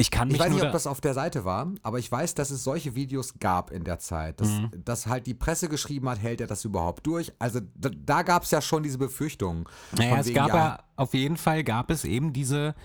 [0.00, 2.10] Ich kann ich mich weiß nur nicht, ob das auf der Seite war, aber ich
[2.10, 4.40] weiß, dass es solche Videos gab in der Zeit.
[4.40, 4.70] Dass, Mhm.
[4.84, 7.32] dass halt die Presse geschrieben hat, hält er das überhaupt durch?
[7.40, 9.64] Also da, da gab es ja schon diese Befürchtungen.
[9.96, 12.76] Naja, es gab ja, ja, auf jeden Fall gab es eben diese,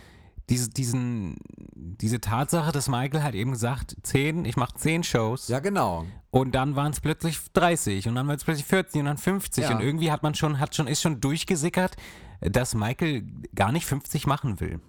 [0.49, 1.35] diese, diesen,
[1.75, 6.05] diese Tatsache, dass Michael halt eben gesagt, zehn, ich mache zehn Shows Ja, genau.
[6.31, 9.65] und dann waren es plötzlich 30 und dann waren es plötzlich 40 und dann 50
[9.65, 9.75] Ja.
[9.75, 11.95] und irgendwie hat man schon, hat schon, ist schon durchgesickert,
[12.41, 13.23] dass Michael
[13.53, 14.79] gar nicht 50 machen will.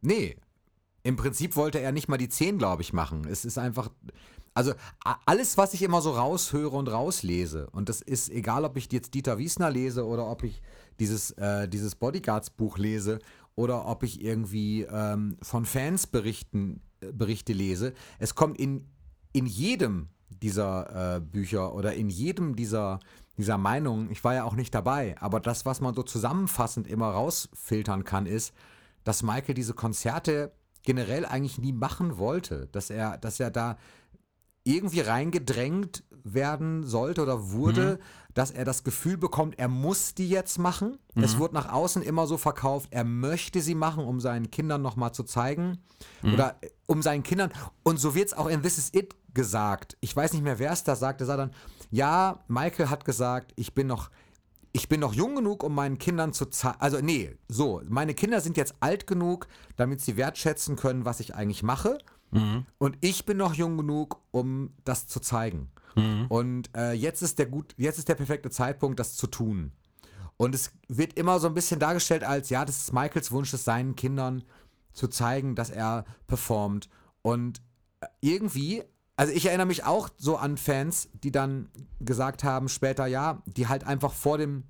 [0.00, 0.36] Nee.
[1.02, 3.26] Im Prinzip wollte er nicht mal die 10, glaube ich, machen.
[3.28, 3.90] Es ist einfach.
[4.54, 4.74] Also
[5.24, 9.14] alles, was ich immer so raushöre und rauslese, und das ist egal, ob ich jetzt
[9.14, 10.60] Dieter Wiesner lese oder ob ich
[11.00, 13.18] dieses, äh, dieses Bodyguards-Buch lese
[13.54, 18.86] oder ob ich irgendwie ähm, von Fans berichten, äh, Berichte lese, es kommt in,
[19.32, 23.00] in jedem dieser äh, Bücher oder in jedem dieser,
[23.38, 27.08] dieser Meinungen, ich war ja auch nicht dabei, aber das, was man so zusammenfassend immer
[27.10, 28.52] rausfiltern kann, ist,
[29.04, 33.76] dass Michael diese Konzerte generell eigentlich nie machen wollte, dass er, dass er da
[34.64, 37.98] irgendwie reingedrängt werden sollte oder wurde,
[38.34, 40.98] dass er das Gefühl bekommt, er muss die jetzt machen.
[41.14, 45.12] Es wird nach außen immer so verkauft, er möchte sie machen, um seinen Kindern nochmal
[45.12, 45.78] zu zeigen.
[46.34, 47.52] Oder äh, um seinen Kindern.
[47.82, 49.96] Und so wird es auch in This Is It gesagt.
[50.00, 51.20] Ich weiß nicht mehr, wer es da sagt.
[51.20, 51.52] Er sagt dann,
[51.90, 54.10] ja, Michael hat gesagt, ich bin noch
[54.72, 56.80] ich bin noch jung genug, um meinen Kindern zu zeigen.
[56.80, 61.34] Also, nee, so, meine Kinder sind jetzt alt genug, damit sie wertschätzen können, was ich
[61.34, 61.98] eigentlich mache.
[62.78, 65.70] Und ich bin noch jung genug, um das zu zeigen.
[66.30, 69.72] Und äh, jetzt ist der gut, jetzt ist der perfekte Zeitpunkt, das zu tun.
[70.38, 73.64] Und es wird immer so ein bisschen dargestellt als, ja, das ist Michaels Wunsch, es
[73.64, 74.42] seinen Kindern
[74.94, 76.88] zu zeigen, dass er performt.
[77.20, 77.60] Und
[78.00, 78.82] äh, irgendwie,
[79.16, 81.68] also ich erinnere mich auch so an Fans, die dann
[82.00, 84.64] gesagt haben später, ja, die halt einfach vor dem,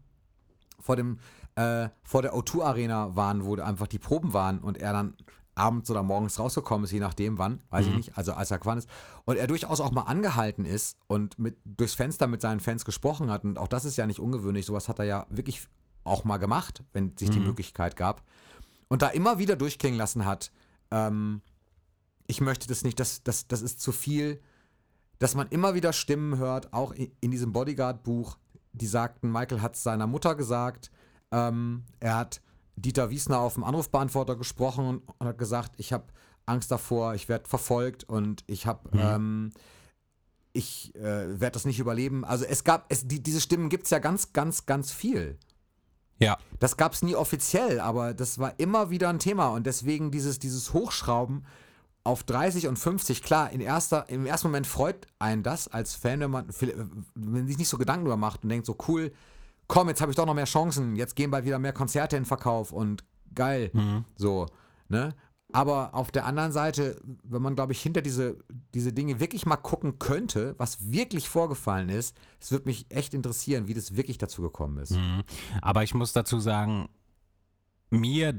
[0.81, 1.19] vor dem,
[1.55, 5.17] äh, vor der O2 Arena waren, wo einfach die Proben waren und er dann
[5.55, 8.79] abends oder morgens rausgekommen ist, je nachdem wann, weiß ich nicht, also als er gefahren
[8.79, 8.89] ist.
[9.25, 13.31] Und er durchaus auch mal angehalten ist und mit, durchs Fenster mit seinen Fans gesprochen
[13.31, 13.45] hat.
[13.45, 14.65] Und auch das ist ja nicht ungewöhnlich.
[14.65, 15.69] Sowas hat er ja wirklich
[16.05, 18.23] auch mal gemacht, wenn sich die Möglichkeit gab.
[18.89, 20.53] Und da immer wieder durchklingen lassen hat,
[20.91, 21.43] ähm,
[22.33, 24.41] ich möchte das nicht, das, das, das ist zu viel,
[25.19, 28.39] dass man immer wieder Stimmen hört, auch in diesem Bodyguard-Buch,
[28.73, 30.91] die sagten, Michael hat es seiner Mutter gesagt,
[31.31, 32.41] ähm, er hat
[32.77, 36.07] Dieter Wiesner auf dem Anrufbeantworter gesprochen und hat gesagt, ich habe
[36.47, 39.53] Angst davor, ich werde verfolgt und ich habe, ähm,
[40.55, 42.25] ich äh, werde das nicht überleben.
[42.25, 45.39] Also es gab, es, die, diese Stimmen gibt es ja ganz, ganz, ganz viel.
[46.19, 46.39] Ja.
[46.61, 50.39] Das gab es nie offiziell, aber das war immer wieder ein Thema und deswegen dieses,
[50.39, 51.45] dieses Hochschrauben
[52.05, 56.21] auf 30 und 50, klar, in erster, im ersten Moment freut einen das als Fan,
[56.21, 59.13] wenn man, wenn man sich nicht so Gedanken darüber macht und denkt so, cool,
[59.69, 62.25] komm, jetzt habe ich doch noch mehr Chancen, jetzt gehen bald wieder mehr Konzerte in
[62.25, 63.71] Verkauf und geil,
[64.17, 64.47] so,
[64.89, 65.15] ne?
[65.55, 68.39] Aber auf der anderen Seite, wenn man, glaube ich, hinter diese,
[68.73, 73.69] diese Dinge wirklich mal gucken könnte, was wirklich vorgefallen ist, es würde mich echt interessieren,
[73.69, 74.93] wie das wirklich dazu gekommen ist.
[74.93, 75.23] Mhm.
[75.61, 76.89] Aber ich muss dazu sagen,
[77.91, 78.33] mir,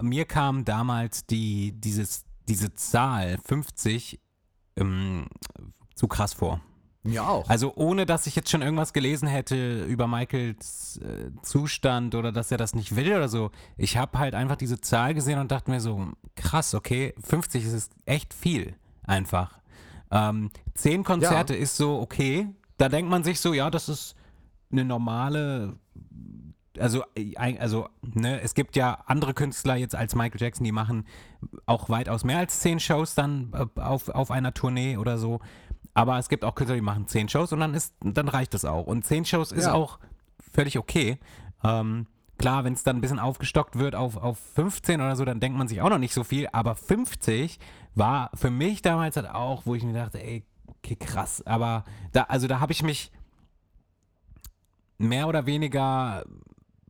[0.00, 4.20] mir kam damals die, dieses, diese Zahl 50
[4.76, 5.26] ähm,
[5.94, 6.60] zu krass vor.
[7.06, 7.48] Mir auch.
[7.50, 12.50] Also ohne, dass ich jetzt schon irgendwas gelesen hätte über Michaels äh, Zustand oder dass
[12.50, 13.50] er das nicht will oder so.
[13.76, 17.92] Ich habe halt einfach diese Zahl gesehen und dachte mir so, krass, okay, 50 ist
[18.06, 19.58] echt viel einfach.
[20.10, 21.60] Ähm, zehn Konzerte Ja.
[21.60, 22.48] ist so okay.
[22.78, 24.14] Da denkt man sich so, ja, das ist
[24.72, 25.76] eine normale
[26.78, 31.06] also, äh, also ne, es gibt ja andere Künstler jetzt als Michael Jackson, die machen
[31.66, 35.40] auch weitaus mehr als zehn Shows dann äh, auf, auf einer Tournee oder so.
[35.94, 38.64] Aber es gibt auch Künstler, die machen zehn Shows und dann ist, dann reicht es
[38.64, 38.86] auch.
[38.86, 39.74] Und zehn Shows ist Ja.
[39.74, 39.98] auch
[40.52, 41.18] völlig okay.
[41.62, 42.06] Ähm,
[42.38, 45.56] klar, wenn es dann ein bisschen aufgestockt wird auf, auf 15 oder so, dann denkt
[45.56, 46.48] man sich auch noch nicht so viel.
[46.52, 47.60] Aber 50
[47.94, 51.42] war für mich damals halt auch, wo ich mir dachte, ey, okay, krass.
[51.46, 53.12] Aber da, also da habe ich mich
[54.98, 56.24] mehr oder weniger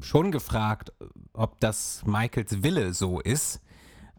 [0.04, 0.92] schon gefragt,
[1.32, 3.60] ob das Michaels Wille so ist.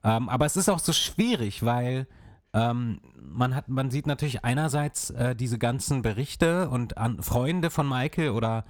[0.03, 2.07] Ähm, aber es ist auch so schwierig, weil
[2.53, 7.87] ähm, man hat, man sieht natürlich einerseits äh, diese ganzen Berichte und an Freunde von
[7.87, 8.65] Michael oder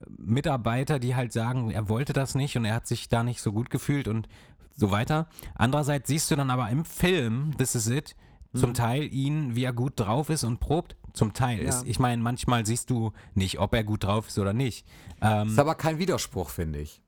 [0.00, 3.40] äh, Mitarbeiter, die halt sagen, er wollte das nicht und er hat sich da nicht
[3.40, 4.28] so gut gefühlt und
[4.74, 5.28] so weiter.
[5.54, 8.16] Andererseits siehst du dann aber im Film This Is It
[8.54, 10.96] zum Teil ihn, wie er gut drauf ist und probt.
[11.12, 11.68] Zum Teil Ja.
[11.68, 14.86] ist, ich meine, manchmal siehst du nicht, ob er gut drauf ist oder nicht.
[15.20, 17.02] Ähm, ist aber kein Widerspruch, finde ich.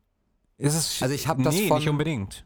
[0.59, 2.45] ist es, Also ich hab das nee, von- nicht unbedingt.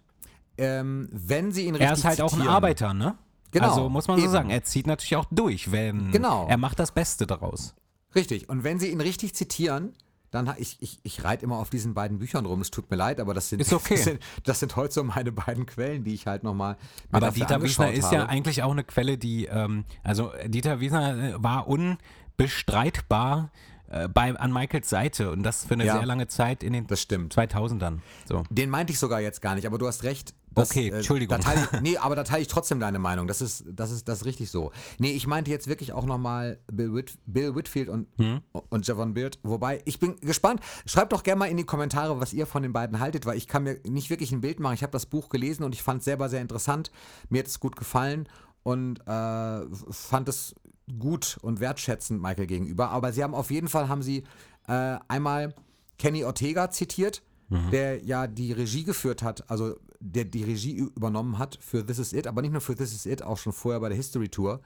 [0.57, 3.19] Ähm, wenn sie ihn richtig Er ist halt auch ein zitieren, Arbeiter, ne?
[3.51, 4.33] Genau, Also muss man so eben.
[4.33, 6.47] sagen, er zieht natürlich auch durch, wenn Genau.
[6.49, 7.75] er macht das Beste daraus.
[8.15, 8.49] Richtig.
[8.49, 9.95] Und wenn sie ihn richtig zitieren,
[10.35, 12.61] dann ich, ich, ich reite immer auf diesen beiden Büchern rum.
[12.61, 13.95] Es tut mir leid, aber das sind, okay.
[13.95, 16.77] das sind, das sind heute so meine beiden Quellen, die ich halt nochmal
[17.13, 18.17] Aber Dieter Wiesner ist habe.
[18.17, 23.51] ja eigentlich auch eine Quelle, die, ähm, also Dieter Wiesner äh, war unbestreitbar
[23.91, 25.95] äh, bei, an Michaels Seite und das für eine Ja.
[25.95, 27.35] sehr lange Zeit in den Das stimmt.
[27.35, 27.99] 2000ern.
[28.29, 28.43] So.
[28.51, 30.35] Den meinte ich sogar jetzt gar nicht, aber du hast recht.
[30.55, 31.37] Das, Okay, Entschuldigung.
[31.39, 33.27] Da teile ich, nee, aber da teile ich trotzdem deine Meinung.
[33.27, 34.73] Das ist, das ist, das ist richtig so.
[34.99, 38.41] Nee, ich meinte jetzt wirklich auch nochmal Bill, Whit, Bill Whitfield und, Hm?
[38.71, 39.39] und Javon Beard.
[39.43, 40.61] Wobei, ich bin gespannt.
[40.87, 43.49] Schreibt doch gerne mal in die Kommentare, was ihr von den beiden haltet, weil ich
[43.49, 44.75] kann mir nicht wirklich ein Bild machen.
[44.75, 46.91] Ich habe das Buch gelesen und ich fand es selber sehr interessant.
[47.29, 48.29] Mir hat es gut gefallen
[48.63, 50.55] und äh, fand es
[50.99, 52.91] gut und wertschätzend Michael gegenüber.
[52.91, 54.25] Aber sie haben auf jeden Fall, haben sie
[54.69, 55.55] äh, einmal
[55.99, 57.23] Kenny Ortega zitiert,
[57.71, 62.13] der ja die Regie geführt hat, also der die Regie übernommen hat für This Is
[62.13, 64.61] It, aber nicht nur für This Is It, auch schon vorher bei der History Tour,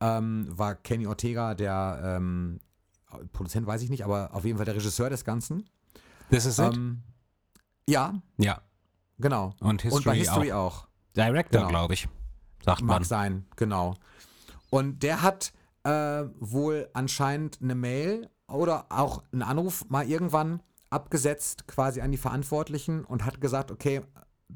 [0.00, 2.58] ähm, war Kenny Ortega der ähm,
[3.32, 5.68] Produzent, weiß ich nicht, aber auf jeden Fall der Regisseur des Ganzen.
[6.30, 6.58] Ist it?
[6.58, 7.02] Ähm,
[7.88, 8.62] ja, Ja.
[9.18, 9.54] genau.
[9.60, 10.84] Und History, Und bei History auch.
[10.84, 10.88] auch.
[11.14, 11.68] Director, Genau.
[11.68, 12.08] glaube ich.
[12.64, 13.04] Sagt Mag man.
[13.04, 13.94] sein, genau.
[14.70, 15.52] Und der hat
[15.84, 22.18] äh, wohl anscheinend eine Mail oder auch einen Anruf mal irgendwann abgesetzt, quasi an die
[22.18, 24.02] Verantwortlichen und hat gesagt, okay,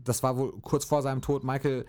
[0.04, 1.86] das war wohl kurz vor seinem Tod, Michael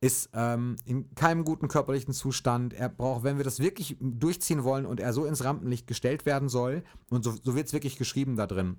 [0.00, 2.74] ist ähm, in keinem guten körperlichen Zustand.
[2.74, 6.48] Er braucht, wenn wir das wirklich durchziehen wollen und er so ins Rampenlicht gestellt werden
[6.48, 8.76] soll, und so, so wird es wirklich geschrieben da drin,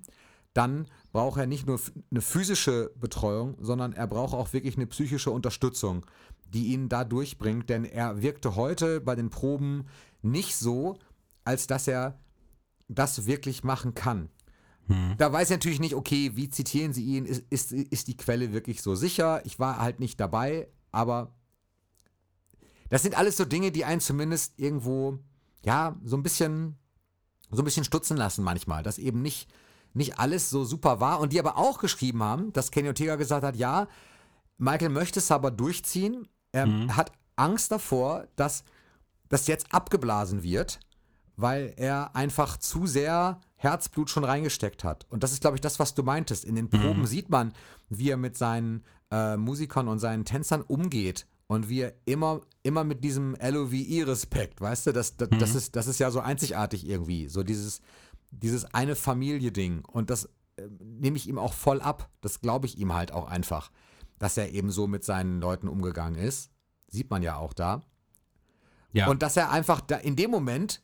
[0.54, 5.30] dann braucht er nicht nur eine physische Betreuung, sondern er braucht auch wirklich eine psychische
[5.30, 6.06] Unterstützung,
[6.52, 7.68] die ihn da durchbringt.
[7.68, 9.86] Denn er wirkte heute bei den Proben
[10.22, 10.98] nicht so,
[11.44, 12.18] als dass er
[12.88, 14.30] das wirklich machen kann.
[15.18, 17.26] Da weiß ich natürlich nicht, okay, wie zitieren Sie ihn?
[17.26, 19.44] Ist, ist, ist die Quelle wirklich so sicher?
[19.44, 21.34] Ich war halt nicht dabei, aber
[22.88, 25.18] das sind alles so Dinge, die einen zumindest irgendwo,
[25.64, 26.76] ja, so ein bisschen,
[27.50, 29.48] so ein bisschen stutzen lassen manchmal, dass eben nicht,
[29.92, 33.44] nicht alles so super war und die aber auch geschrieben haben, dass Kenny Ortega gesagt
[33.44, 33.88] hat, ja,
[34.56, 38.64] Michael möchte es aber durchziehen, er hat Angst davor, dass
[39.28, 40.80] das jetzt abgeblasen wird,
[41.36, 45.06] weil er einfach zu sehr Herzblut schon reingesteckt hat.
[45.10, 46.44] Und das ist, glaube ich, das, was du meintest.
[46.44, 47.52] In den Proben sieht man,
[47.88, 52.84] wie er mit seinen äh, Musikern und seinen Tänzern umgeht und wie er immer, immer
[52.84, 57.28] mit diesem LOVE-Respekt, weißt du, das, das, das, ist, das ist ja so einzigartig irgendwie.
[57.28, 57.80] So dieses,
[58.30, 59.84] dieses eine Familie-Ding.
[59.86, 62.10] Und das äh, nehme ich ihm auch voll ab.
[62.20, 63.72] Das glaube ich ihm halt auch einfach,
[64.20, 66.52] dass er eben so mit seinen Leuten umgegangen ist.
[66.86, 67.82] Sieht man ja auch da.
[68.92, 69.08] Ja.
[69.08, 70.82] Und dass er einfach da in dem Moment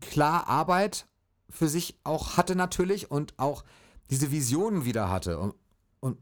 [0.00, 1.06] klar Arbeit
[1.52, 3.64] für sich auch hatte natürlich und auch
[4.10, 5.38] diese Visionen wieder hatte.
[5.38, 5.54] Und,
[6.00, 6.18] und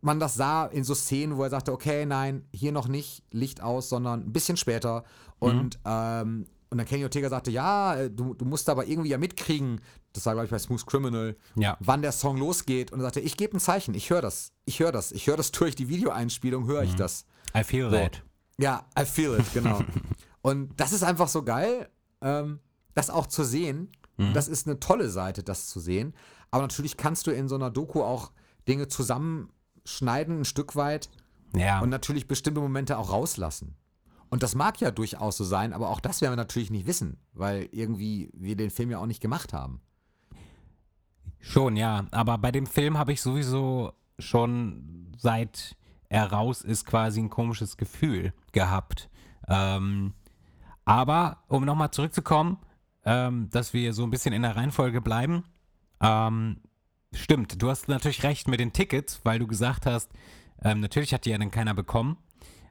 [0.00, 3.62] man das sah in so Szenen, wo er sagte, okay, nein, hier noch nicht Licht
[3.62, 5.04] aus, sondern ein bisschen später.
[5.38, 9.18] Und, ähm, und dann Kenny Ortega sagte, ja, äh, du, du musst aber irgendwie ja
[9.18, 9.80] mitkriegen,
[10.12, 11.76] das war, glaube ich, bei Smooth Criminal, Ja.
[11.80, 12.92] wann der Song losgeht.
[12.92, 15.36] Und er sagte, ich gebe ein Zeichen, ich höre das, ich höre das, ich höre
[15.36, 17.24] das durch die Videoeinspielung, höre ich das.
[17.56, 17.96] I feel So.
[17.96, 18.22] that.
[18.58, 19.80] Ja, I feel it, genau.
[20.42, 21.88] und das ist einfach so geil,
[22.20, 22.60] ähm,
[22.94, 23.90] das auch zu sehen.
[24.16, 24.32] Mhm.
[24.32, 26.14] Das ist eine tolle Seite, das zu sehen.
[26.50, 28.30] Aber natürlich kannst du in so einer Doku auch
[28.68, 31.10] Dinge zusammenschneiden, ein Stück weit,
[31.54, 31.80] Ja.
[31.80, 33.76] und natürlich bestimmte Momente auch rauslassen.
[34.30, 37.18] Und das mag ja durchaus so sein, aber auch das werden wir natürlich nicht wissen,
[37.34, 39.80] weil irgendwie wir den Film ja auch nicht gemacht haben.
[41.40, 42.06] Schon, ja.
[42.10, 45.76] Aber bei dem Film habe ich sowieso schon seit
[46.08, 49.08] er raus ist quasi ein komisches Gefühl gehabt.
[49.48, 50.14] Ähm,
[50.84, 52.58] aber um nochmal zurückzukommen,
[53.04, 55.44] ähm, dass wir so ein bisschen in der Reihenfolge bleiben.
[56.00, 56.60] Ähm,
[57.12, 60.10] stimmt, du hast natürlich recht mit den Tickets, weil du gesagt hast,
[60.62, 62.16] ähm, natürlich hat die ja dann keiner bekommen.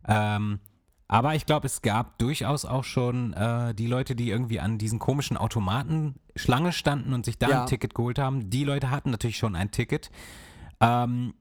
[0.07, 0.59] Ähm,
[1.07, 4.99] aber ich glaube, es gab durchaus auch schon äh, die Leute, die irgendwie an diesen
[4.99, 7.61] komischen Automaten Schlange standen und sich da Ja.
[7.61, 8.49] ein Ticket geholt haben.
[8.49, 10.09] Die Leute hatten natürlich schon ein Ticket.
[10.79, 11.35] Ähm,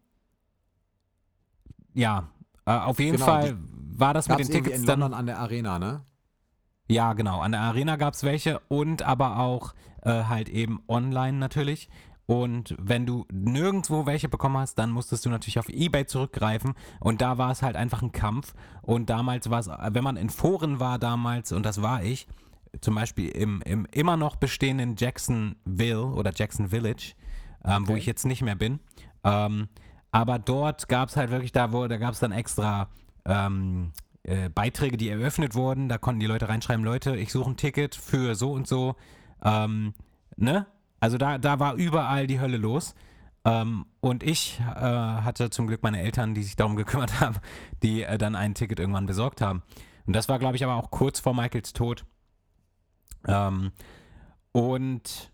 [1.94, 2.28] ja,
[2.66, 3.56] äh, auf jeden Genau, Fall
[3.96, 5.00] war das mit den Tickets in dann.
[5.00, 6.02] London an der Arena, ne?
[6.92, 7.40] Ja, genau.
[7.40, 11.88] An der Arena gab es welche und aber auch äh, halt eben online natürlich.
[12.26, 16.74] Und wenn du nirgendwo welche bekommen hast, dann musstest du natürlich auf Ebay zurückgreifen.
[17.00, 18.54] Und da war es halt einfach ein Kampf.
[18.82, 22.28] Und damals war es, wenn man in Foren war damals, und das war ich,
[22.80, 27.14] zum Beispiel im, im immer noch bestehenden Jacksonville oder Jackson Village,
[27.64, 28.00] ähm, wo Okay.
[28.00, 28.80] ich jetzt nicht mehr bin.
[29.24, 29.68] Ähm,
[30.10, 32.88] aber dort gab es halt wirklich, da, wo, da gab es dann extra
[33.24, 33.92] ähm,
[34.24, 35.88] äh, Beiträge, die eröffnet wurden.
[35.88, 38.96] Da konnten die Leute reinschreiben, Leute, ich suche ein Ticket für so und so.
[39.42, 39.94] Ähm,
[40.36, 40.66] ne?
[41.00, 42.94] Also da, da war überall die Hölle los.
[43.44, 47.36] Ähm, und ich äh, hatte zum Glück meine Eltern, die sich darum gekümmert haben,
[47.82, 49.62] die äh, dann ein Ticket irgendwann besorgt haben.
[50.06, 52.04] Und das war, glaube ich, aber auch kurz vor Michaels Tod.
[53.26, 53.72] Ähm,
[54.52, 55.32] und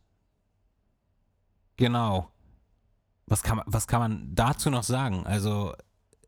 [1.77, 2.31] genau.
[3.27, 5.27] Was kann, was kann man dazu noch sagen?
[5.27, 5.75] Also,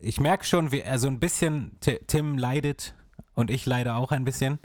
[0.00, 2.94] ich merke schon, wie, also ein bisschen, Ti- Tim leidet
[3.34, 4.58] und ich leide auch ein bisschen.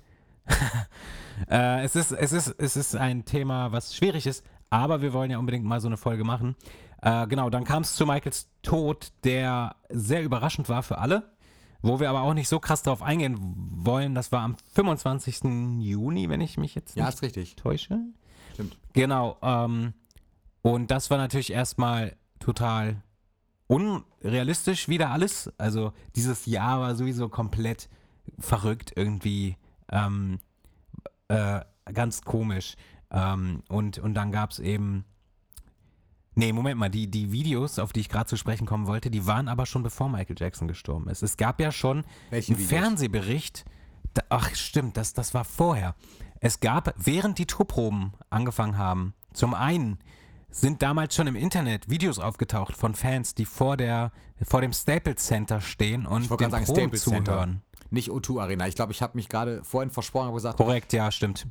[1.49, 5.31] äh, es, ist, es, ist, es ist ein Thema, was schwierig ist, aber wir wollen
[5.31, 6.55] ja unbedingt mal so eine Folge machen.
[7.01, 11.31] Äh, genau, dann kam es zu Michaels Tod, der sehr überraschend war für alle,
[11.81, 14.15] wo wir aber auch nicht so krass drauf eingehen wollen.
[14.15, 15.43] Das war am 25.
[15.81, 17.55] Juni, wenn ich mich jetzt Ja, nicht ist richtig.
[17.55, 17.99] täusche.
[18.53, 18.77] Stimmt.
[18.93, 19.38] Genau.
[19.41, 19.93] Ähm,
[20.61, 23.01] und das war natürlich erstmal total
[23.68, 25.51] unrealistisch wieder alles.
[25.57, 27.89] Also dieses Jahr war sowieso komplett
[28.39, 29.57] verrückt irgendwie.
[29.91, 30.39] Ähm,
[31.28, 31.61] äh,
[31.93, 32.76] ganz komisch.
[33.11, 35.05] Ähm, und, und dann gab es eben.
[36.38, 39.26] Nee, Moment mal, die, die Videos, auf die ich gerade zu sprechen kommen wollte, die
[39.26, 41.24] waren aber schon bevor Michael Jackson gestorben ist.
[41.24, 42.70] Es gab ja schon Welche einen Videos?
[42.70, 43.66] Fernsehbericht.
[44.13, 45.95] Da, ach, stimmt, das, das war vorher.
[46.41, 49.97] Es gab, während die Tourproben angefangen haben, zum einen
[50.55, 55.25] sind damals schon im Internet Videos aufgetaucht von Fans, die vor, der, vor dem Staples
[55.25, 57.61] Center stehen und Ich wollte den sagen, Proben zuhören.
[57.89, 58.67] Nicht O2 Arena.
[58.67, 61.45] Ich glaube, ich habe mich gerade vorhin versprochen und gesagt, Korrekt, ja, stimmt.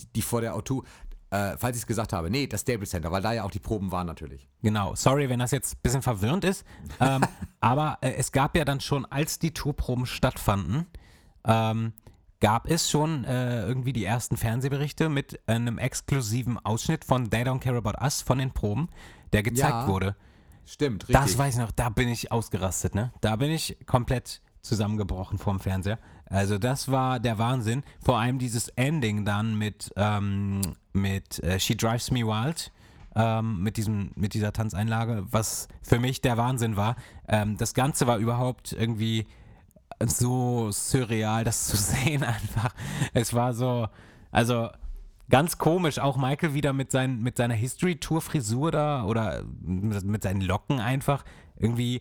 [0.00, 0.84] die, die vor der O2,
[1.30, 3.58] äh, falls ich es gesagt habe, nee, das Staples Center, weil da ja auch die
[3.58, 4.48] Proben waren natürlich.
[4.62, 6.64] Genau, sorry, wenn das jetzt ein bisschen verwirrend ist.
[7.00, 7.22] Ähm,
[7.60, 10.86] aber äh, es gab ja dann schon, als die Tourproben stattfanden,
[11.44, 11.94] ähm,
[12.42, 17.60] gab es schon äh, irgendwie die ersten Fernsehberichte mit einem exklusiven Ausschnitt von They Don't
[17.60, 18.88] Care About Us von den Proben,
[19.32, 20.16] der gezeigt Ja, wurde.
[20.66, 21.16] Stimmt, richtig.
[21.16, 23.12] Das weiß ich noch, da bin ich ausgerastet, ne?
[23.20, 26.00] Da bin ich komplett zusammengebrochen vorm Fernseher.
[26.26, 27.84] Also das war der Wahnsinn.
[28.04, 30.62] Vor allem dieses Ending dann mit, ähm,
[30.92, 32.72] mit äh, She Drives Me Wild,
[33.14, 36.96] ähm, mit, diesem, mit dieser Tanzeinlage, was für mich der Wahnsinn war.
[37.28, 39.28] Ähm, das Ganze war überhaupt irgendwie
[40.08, 42.74] so surreal, das zu sehen einfach.
[43.12, 43.88] Es war so,
[44.30, 44.68] also
[45.30, 50.80] ganz komisch, auch Michael wieder mit, sein, mit seiner History-Tour-Frisur da oder mit, seinen Locken
[50.80, 51.24] einfach
[51.56, 52.00] irgendwie,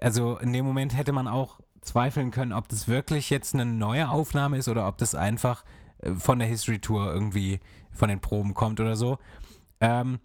[0.00, 4.08] also in dem Moment hätte man auch zweifeln können, ob das wirklich jetzt eine neue
[4.08, 5.64] Aufnahme ist oder ob das einfach
[5.98, 7.60] äh, von der History-Tour irgendwie
[7.92, 9.18] von den Proben kommt oder so.
[9.80, 10.18] Ähm,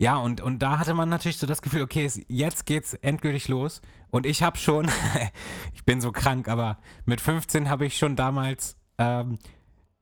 [0.00, 3.82] ja, und, und da hatte man natürlich so das Gefühl, okay, jetzt geht's endgültig los.
[4.08, 4.88] Und ich habe schon,
[5.74, 9.38] ich bin so krank, aber mit 15 habe ich schon damals, ähm,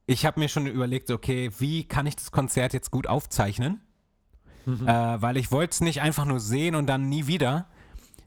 [0.07, 3.80] ich habe mir schon überlegt, okay, wie kann ich das Konzert jetzt gut aufzeichnen?
[4.86, 7.66] Äh, weil ich wollte es nicht einfach nur sehen und dann nie wieder,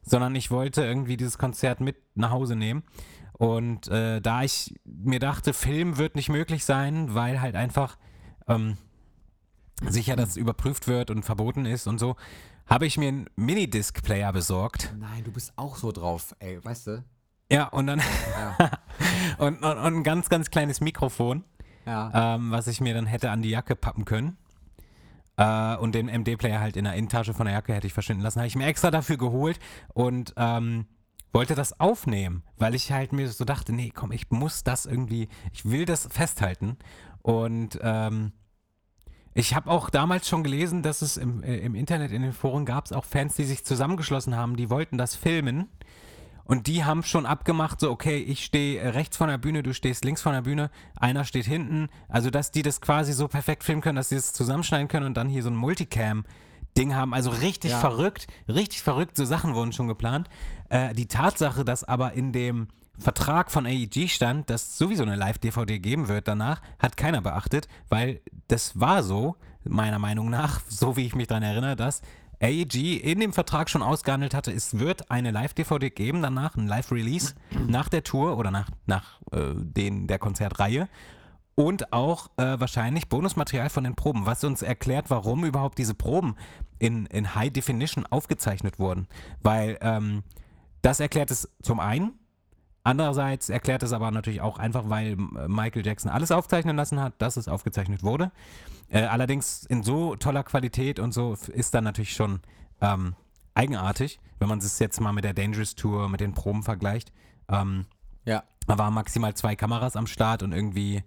[0.01, 2.83] sondern ich wollte irgendwie dieses Konzert mit nach Hause nehmen.
[3.31, 7.97] Und äh, da ich mir dachte, Film wird nicht möglich sein, weil halt einfach
[8.49, 8.75] ähm,
[9.87, 12.15] sicher, dass es überprüft wird und verboten ist und so,
[12.67, 14.93] habe ich mir einen Minidisc-Player besorgt.
[14.99, 17.03] Nein, du bist auch so drauf, ey, weißt du?
[17.51, 18.71] Ja, und dann Ja.
[19.37, 21.43] und, und, und ein ganz, ganz kleines Mikrofon.
[21.85, 22.35] Ja.
[22.35, 24.37] ähm, was ich mir dann hätte an die Jacke pappen können.
[25.37, 28.39] Äh, und den MD-Player halt in der Innentasche von der Jacke hätte ich verschwinden lassen.
[28.39, 29.59] Habe ich mir extra dafür geholt
[29.93, 30.85] und ähm,
[31.33, 35.27] wollte das aufnehmen, weil ich halt mir so dachte, nee, komm, ich muss das irgendwie,
[35.51, 36.77] ich will das festhalten.
[37.21, 38.33] Und ähm,
[39.33, 42.65] ich habe auch damals schon gelesen, dass es im, äh, im Internet, in den Foren
[42.65, 45.69] gab es auch Fans, die sich zusammengeschlossen haben, die wollten das filmen.
[46.43, 50.03] Und die haben schon abgemacht, so, okay, ich stehe rechts von der Bühne, du stehst
[50.03, 50.69] links von der Bühne,
[50.99, 51.87] einer steht hinten.
[52.09, 55.15] Also, dass die das quasi so perfekt filmen können, dass sie das zusammenschneiden können und
[55.15, 57.13] dann hier so ein Multicam-Ding haben.
[57.13, 57.79] Also richtig Ja.
[57.79, 59.15] verrückt, richtig verrückt.
[59.15, 60.29] So Sachen wurden schon geplant.
[60.67, 62.67] Äh, die Tatsache, dass aber in dem
[62.97, 68.21] Vertrag von AEG stand, dass sowieso eine Live-DVD geben wird danach, hat keiner beachtet, weil
[68.47, 72.01] das war so, meiner Meinung nach, so wie ich mich daran erinnere, dass
[72.41, 77.35] AEG in dem Vertrag schon ausgehandelt hatte, es wird eine Live-DVD geben danach, ein Live-Release
[77.67, 80.89] nach der Tour oder nach, nach äh, den, der Konzertreihe
[81.55, 86.35] und auch äh, wahrscheinlich Bonusmaterial von den Proben, was uns erklärt, warum überhaupt diese Proben
[86.79, 89.07] in, in High Definition aufgezeichnet wurden.
[89.41, 90.23] Weil ähm,
[90.81, 92.13] das erklärt es zum einen,
[92.83, 97.13] andererseits erklärt es aber natürlich auch einfach, weil äh, Michael Jackson alles aufzeichnen lassen hat,
[97.19, 98.31] dass es aufgezeichnet wurde.
[98.89, 102.41] Äh, allerdings in so toller Qualität und so ist dann natürlich schon
[102.81, 103.15] ähm,
[103.53, 107.11] eigenartig, wenn man es jetzt mal mit der Dangerous Tour, mit den Proben vergleicht.
[107.49, 107.85] Ähm,
[108.25, 108.43] Ja.
[108.67, 111.03] da waren maximal zwei Kameras am Start und irgendwie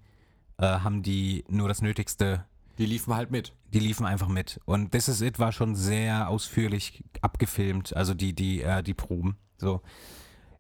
[0.59, 2.45] äh, haben die nur das Nötigste,
[2.79, 3.53] Die liefen halt mit.
[3.73, 4.61] die liefen einfach mit.
[4.67, 9.37] Und This Is It war schon sehr ausführlich abgefilmt, also die, die, äh, die Proben.
[9.59, 9.81] So.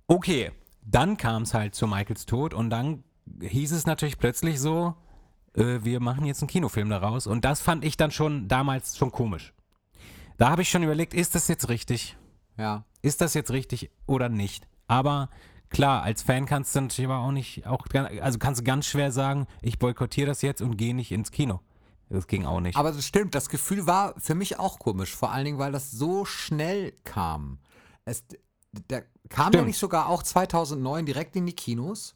[0.07, 0.51] Okay,
[0.85, 3.05] dann kam es halt zu Michaels Tod und dann
[3.41, 4.95] hieß es natürlich plötzlich so,
[5.55, 7.26] äh, wir machen jetzt einen Kinofilm daraus.
[7.26, 9.55] Und das fand ich dann schon damals schon komisch.
[10.37, 12.16] Da habe ich schon überlegt, ist das jetzt richtig?
[12.57, 12.85] Ja.
[13.03, 14.68] ist das jetzt richtig oder nicht?
[14.87, 15.28] Aber
[15.70, 17.85] klar, als Fan kannst du natürlich aber auch nicht, auch,
[18.20, 21.61] also kannst du ganz schwer sagen, ich boykottiere das jetzt und gehe nicht ins Kino.
[22.11, 22.76] Das ging auch nicht.
[22.76, 25.91] Aber das stimmt, das Gefühl war für mich auch komisch, vor allen Dingen, weil das
[25.91, 27.59] so schnell kam.
[28.05, 28.24] Es,
[28.89, 29.66] der kam Stimmt.
[29.66, 32.14] nicht sogar auch 2009 direkt in die Kinos.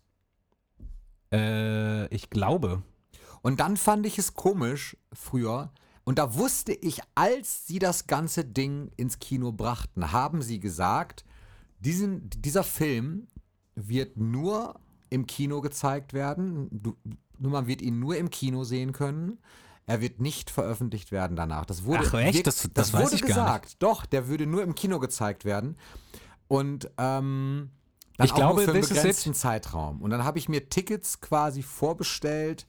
[1.32, 2.82] äh, ich glaube.
[3.42, 5.70] Und dann fand ich es komisch früher.
[6.04, 11.24] Und da wusste ich, als sie das ganze Ding ins Kino brachten, haben sie gesagt,
[11.80, 13.28] diesen, dieser Film
[13.74, 14.80] wird nur
[15.10, 16.68] im Kino gezeigt werden.
[16.72, 16.96] Du,
[17.38, 19.38] man wird ihn nur im Kino sehen können.
[19.86, 21.64] Er wird nicht veröffentlicht werden danach.
[21.64, 22.38] Das wurde, Ach, echt?
[22.38, 23.76] wirk- Das- das weiß wurde gesagt.
[23.82, 25.76] Doch, der würde nur im Kino gezeigt werden.
[26.48, 27.70] Und ähm,
[28.16, 30.02] dann Ich auch glaube, nur für einen begrenzten Zeitraum.
[30.02, 32.66] Und dann habe ich mir Tickets quasi vorbestellt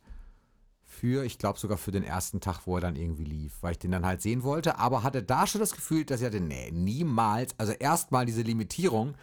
[0.83, 3.79] für, ich glaube sogar für den ersten Tag, wo er dann irgendwie lief, weil ich
[3.79, 6.71] den dann halt sehen wollte, aber hatte da schon das Gefühl, dass ich hatte, nee,
[6.71, 9.15] niemals, also erstmal diese Limitierung.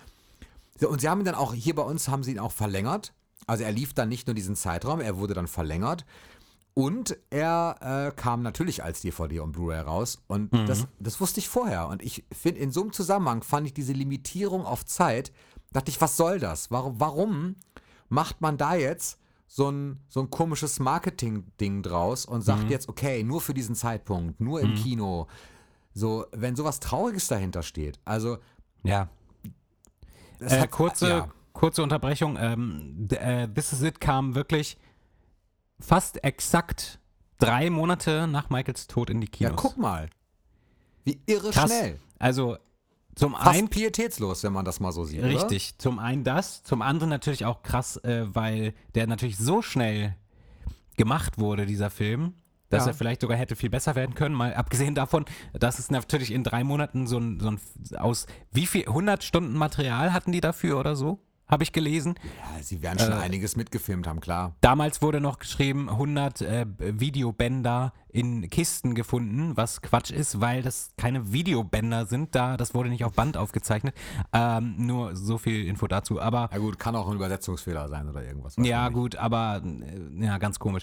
[0.81, 3.13] Und sie haben ihn dann auch, hier bei uns haben sie ihn auch verlängert.
[3.47, 6.05] Also er lief dann nicht nur diesen Zeitraum, er wurde dann verlängert.
[6.79, 10.23] Und er äh, kam natürlich als DVD und Blu-ray raus.
[10.27, 11.89] Und das, das wusste ich vorher.
[11.89, 15.33] Und ich finde, in so einem Zusammenhang fand ich diese Limitierung auf Zeit,
[15.73, 16.71] dachte ich, was soll das?
[16.71, 17.57] Warum, warum
[18.11, 23.23] macht man da jetzt so ein, so ein komisches Marketing-Ding draus und sagt jetzt, okay,
[23.23, 25.29] nur für diesen Zeitpunkt, nur im Kino.
[25.95, 27.99] So, wenn sowas Trauriges dahinter steht.
[28.05, 28.37] Also,
[28.83, 29.09] Ja.
[30.41, 32.37] Äh, hat, kurze, ja, kurze Unterbrechung.
[32.39, 34.77] Ähm, äh, This Is It kam wirklich
[35.81, 36.99] fast exakt
[37.39, 39.57] drei Monate nach Michaels Tod in die ja, Kinos.
[39.63, 40.09] guck mal.
[41.05, 41.71] Wie irre Krass.
[41.71, 41.99] schnell.
[42.19, 42.57] Also
[43.15, 45.21] zum Fast einen pietätslos, wenn man das mal so sieht.
[45.21, 45.29] Oder?
[45.29, 45.79] Richtig.
[45.79, 50.15] Zum einen das, zum anderen natürlich auch krass, äh, weil der natürlich so schnell
[50.97, 52.35] gemacht wurde, dieser Film,
[52.69, 52.91] dass Ja.
[52.91, 54.35] er vielleicht sogar hätte viel besser werden können.
[54.35, 57.61] Mal abgesehen davon, dass es natürlich in drei Monaten so ein, so ein
[57.97, 61.19] aus wie viel 100 Stunden Material hatten die dafür oder so?
[61.49, 62.17] Habe ich gelesen.
[62.57, 64.57] Ja, sie werden schon einiges mitgefilmt haben, klar.
[64.61, 70.91] Damals wurde noch geschrieben, 100 äh, Videobänder in Kisten gefunden, was Quatsch ist, weil das
[70.97, 72.35] keine Videobänder sind.
[72.35, 73.95] Da, das wurde nicht auf Band aufgezeichnet.
[74.33, 76.21] Ähm, nur so viel Info dazu.
[76.21, 78.57] Aber Ja gut, kann auch ein Übersetzungsfehler sein oder irgendwas.
[78.59, 80.83] ja, gut, aber äh, ja, ganz komisch.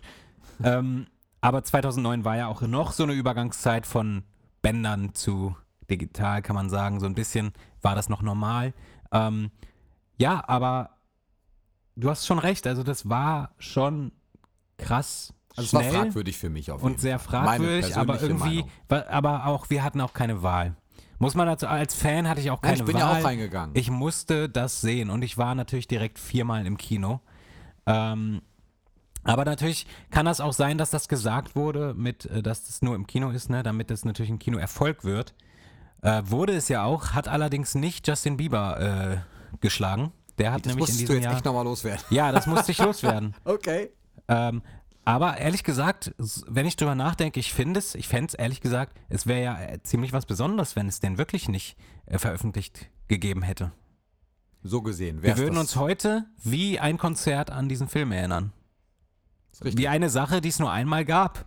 [0.63, 1.07] ähm,
[1.41, 4.23] aber 2009 war ja auch noch so eine Übergangszeit von
[4.61, 5.57] Bändern zu
[5.89, 7.01] digital, kann man sagen.
[7.01, 7.51] So ein bisschen
[7.81, 8.73] war das noch normal.
[9.11, 9.51] Ähm,
[10.23, 10.91] ja, aber
[11.95, 12.65] du hast schon recht.
[12.65, 14.13] Also das war schon
[14.77, 19.09] krass Also es war fragwürdig für mich auf jeden und sehr fragwürdig, aber irgendwie, Meinung.
[19.09, 20.75] aber auch wir hatten auch keine Wahl.
[21.19, 23.01] Muss man dazu, als Fan hatte ich auch keine ich bin Wahl.
[23.01, 23.75] ja auch reingegangen.
[23.75, 27.19] Ich musste das sehen und ich war natürlich direkt viermal im Kino.
[27.85, 28.41] Ähm,
[29.25, 32.95] aber natürlich kann das auch sein, dass das gesagt wurde, mit, äh, dass das nur
[32.95, 35.33] im Kino ist, ne, damit das natürlich ein Kinoerfolg wird.
[36.01, 40.11] Äh, wurde es ja auch, hat allerdings nicht Justin Bieber äh, geschlagen.
[40.37, 41.33] Der hat das nämlich in musstest du diesem jetzt Jahr.
[41.35, 42.03] echt nochmal loswerden.
[42.09, 43.35] Ja, das musste ich loswerden.
[43.45, 43.91] Okay.
[44.27, 44.61] Ähm,
[45.05, 46.13] Aber ehrlich gesagt,
[46.47, 49.61] wenn ich drüber nachdenke, ich finde es, ich fände es ehrlich gesagt, es wäre ja
[49.61, 53.71] äh, ziemlich was Besonderes, wenn es den wirklich nicht äh, veröffentlicht gegeben hätte.
[54.63, 55.21] So gesehen.
[55.23, 58.53] Wir würden uns heute wie ein Konzert an diesen Film erinnern.
[59.59, 61.45] Wie eine Sache, die es nur einmal gab.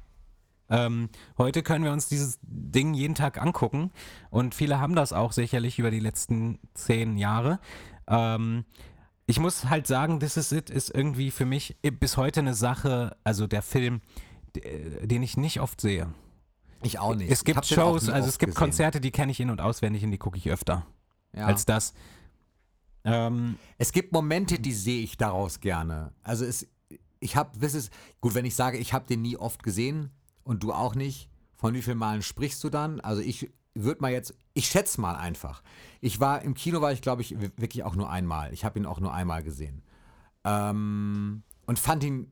[0.69, 3.91] Ähm, heute können wir uns dieses Ding jeden Tag angucken
[4.31, 7.59] und viele haben das auch sicherlich über die letzten zehn Jahre.
[8.09, 8.65] Ähm,
[9.27, 13.17] ich muss halt sagen, This Is It ist irgendwie für mich bis heute eine Sache,
[13.25, 14.01] also der Film,
[14.55, 16.13] d- den ich nicht oft sehe.
[16.83, 17.31] Ich auch nicht.
[17.31, 18.59] Es gibt Shows, also es gibt gesehen.
[18.67, 20.87] Konzerte, die kenne ich in- und auswendig und die gucke ich öfter
[21.35, 21.47] Ja.
[21.47, 21.95] als das.
[23.05, 26.13] Ähm, Es gibt Momente, die sehe ich daraus gerne.
[26.23, 26.67] Also es,
[27.21, 30.11] ich habe, das ist, gut, wenn ich sage, ich habe den nie oft gesehen
[30.45, 33.01] und du auch nicht, von wie vielen Malen sprichst du dann?
[33.01, 33.51] Also ich
[33.85, 35.63] würde mal jetzt, ich schätze mal einfach.
[36.01, 38.53] Ich war, im Kino war ich glaube ich wirklich auch nur einmal.
[38.53, 39.83] Ich habe ihn auch nur einmal gesehen.
[40.45, 42.31] Ähm, und fand ihn,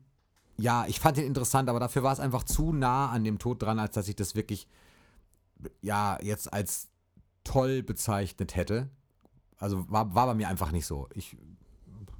[0.56, 3.62] ja, ich fand ihn interessant, aber dafür war es einfach zu nah an dem Tod
[3.62, 4.68] dran, als dass ich das wirklich,
[5.82, 6.88] ja, jetzt als
[7.42, 8.88] toll bezeichnet hätte.
[9.58, 11.08] Also war, war bei mir einfach nicht so.
[11.14, 11.36] Ich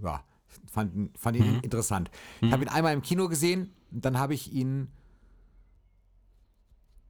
[0.03, 0.25] ja,
[0.71, 2.11] fand, ihn- fand ihn interessant.
[2.41, 4.89] Ich habe ihn einmal im Kino gesehen, dann habe ich ihn,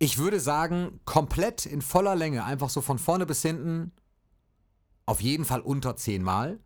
[0.04, 3.92] ich würde sagen, komplett in voller Länge, einfach so von vorne bis hinten,
[5.06, 6.60] auf jeden Fall unter zehnmal.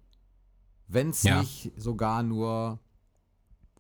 [0.86, 1.40] Wenn es Ja.
[1.40, 2.78] nicht sogar nur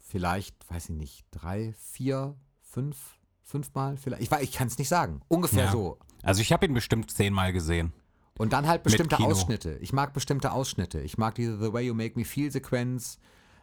[0.00, 2.96] vielleicht, weiß ich nicht, drei, vier, fünf,
[3.42, 4.22] fünfmal vielleicht.
[4.22, 5.20] Ich, ich kann es nicht sagen.
[5.28, 5.72] Ungefähr Ja.
[5.72, 5.98] so.
[6.22, 7.92] also ich habe ihn bestimmt zehnmal gesehen.
[8.38, 9.18] Und dann halt bestimmte.
[9.18, 9.78] Ausschnitte.
[9.80, 11.00] Ich mag bestimmte Ausschnitte.
[11.00, 13.18] Ich mag diese The Way You Make Me Feel Sequenz,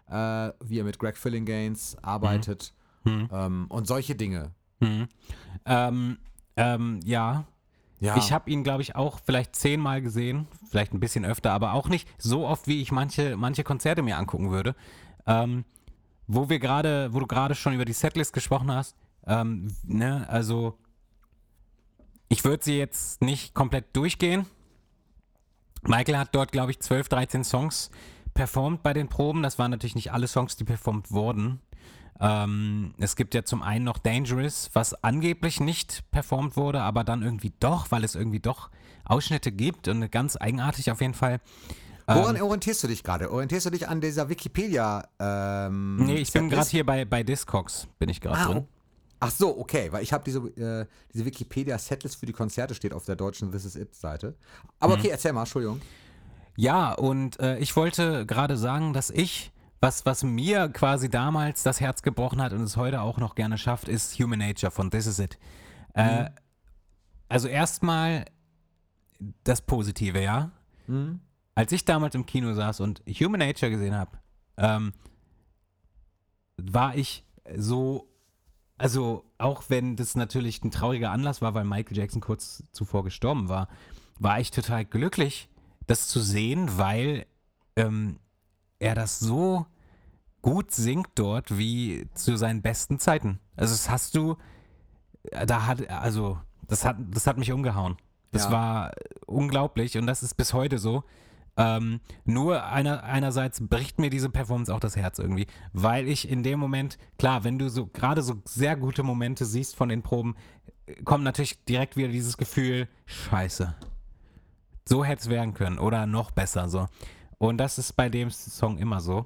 [0.07, 2.73] äh, wie er mit Greg Fillinganes arbeitet
[3.05, 3.29] Mhm.
[3.31, 4.54] ähm, und solche Dinge.
[4.79, 5.07] Mhm.
[5.65, 6.17] Ähm,
[6.57, 7.45] ähm, ja,
[7.99, 11.73] Ja, Ich habe ihn, glaube ich, auch vielleicht zehnmal gesehen, vielleicht ein bisschen öfter, aber
[11.73, 14.75] auch nicht so oft, wie ich manche, manche Konzerte mir angucken würde.
[15.25, 15.63] Ähm,
[16.27, 18.95] wo wir gerade, wo du gerade schon über die Setlist gesprochen hast,
[19.27, 20.77] ähm, ne, also
[22.27, 24.45] ich würde sie jetzt nicht komplett durchgehen.
[25.83, 27.91] Michael hat dort, glaube ich, 12, 13 Songs
[28.33, 29.43] performt bei den Proben.
[29.43, 31.61] Das waren natürlich nicht alle Songs, die performt wurden.
[32.19, 37.21] Ähm, es gibt ja zum einen noch Dangerous, was angeblich nicht performt wurde, aber dann
[37.23, 38.69] irgendwie doch, weil es irgendwie doch
[39.03, 41.39] Ausschnitte gibt und ganz eigenartig auf jeden Fall.
[42.07, 43.31] Woran Ähm, orientierst du dich gerade?
[43.31, 45.07] Orientierst du dich an dieser Wikipedia?
[45.19, 48.57] Ähm, nee, ich bin gerade hier bei, bei Discogs, bin ich gerade Ah, drin.
[48.59, 48.67] oh.
[49.19, 53.05] Ach so, okay, weil ich habe diese, äh, diese Wikipedia-Setlist für die Konzerte steht auf
[53.05, 54.35] der deutschen This Is It-Seite.
[54.79, 54.99] Aber Mhm.
[54.99, 55.81] okay, erzähl mal, Entschuldigung.
[56.57, 59.51] Ja, und äh, ich wollte gerade sagen, dass ich,
[59.85, 63.59] was, was mir quasi damals das Herz gebrochen hat und es heute auch noch gerne
[63.59, 65.37] schafft, ist Human Nature von This Is It.
[65.93, 66.31] Äh,
[67.29, 68.25] also erstmal
[69.43, 70.49] das Positive, ja.
[70.87, 71.19] Mhm.
[71.53, 74.17] Als ich damals im Kino saß und Human Nature gesehen habe,
[74.57, 74.91] ähm,
[76.57, 77.23] war ich
[77.55, 78.09] so,
[78.79, 83.49] also auch wenn das natürlich ein trauriger Anlass war, weil Michael Jackson kurz zuvor gestorben
[83.49, 83.67] war,
[84.17, 85.47] war ich total glücklich,
[85.85, 87.27] das zu sehen, weil
[87.75, 88.17] ähm,
[88.79, 89.67] er das so
[90.45, 93.39] gut singt dort wie zu seinen besten Zeiten.
[93.55, 94.37] Also das hast du,
[95.47, 96.37] da hat, also
[96.67, 97.97] das hat, das hat mich umgehauen.
[98.31, 98.51] Das Ja.
[98.51, 98.91] war
[99.25, 101.03] unglaublich und das ist bis heute so.
[101.57, 106.43] Ähm, nur einer, einerseits bricht mir diese Performance auch das Herz irgendwie, weil ich in
[106.43, 110.35] dem Moment, klar, wenn du so gerade so sehr gute Momente siehst von den Proben,
[111.05, 113.73] kommt natürlich direkt wieder dieses Gefühl, scheiße.
[114.87, 116.87] So hätte es werden können oder noch besser so.
[117.39, 119.25] Und das ist bei dem Song immer so.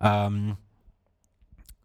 [0.00, 0.56] Ähm,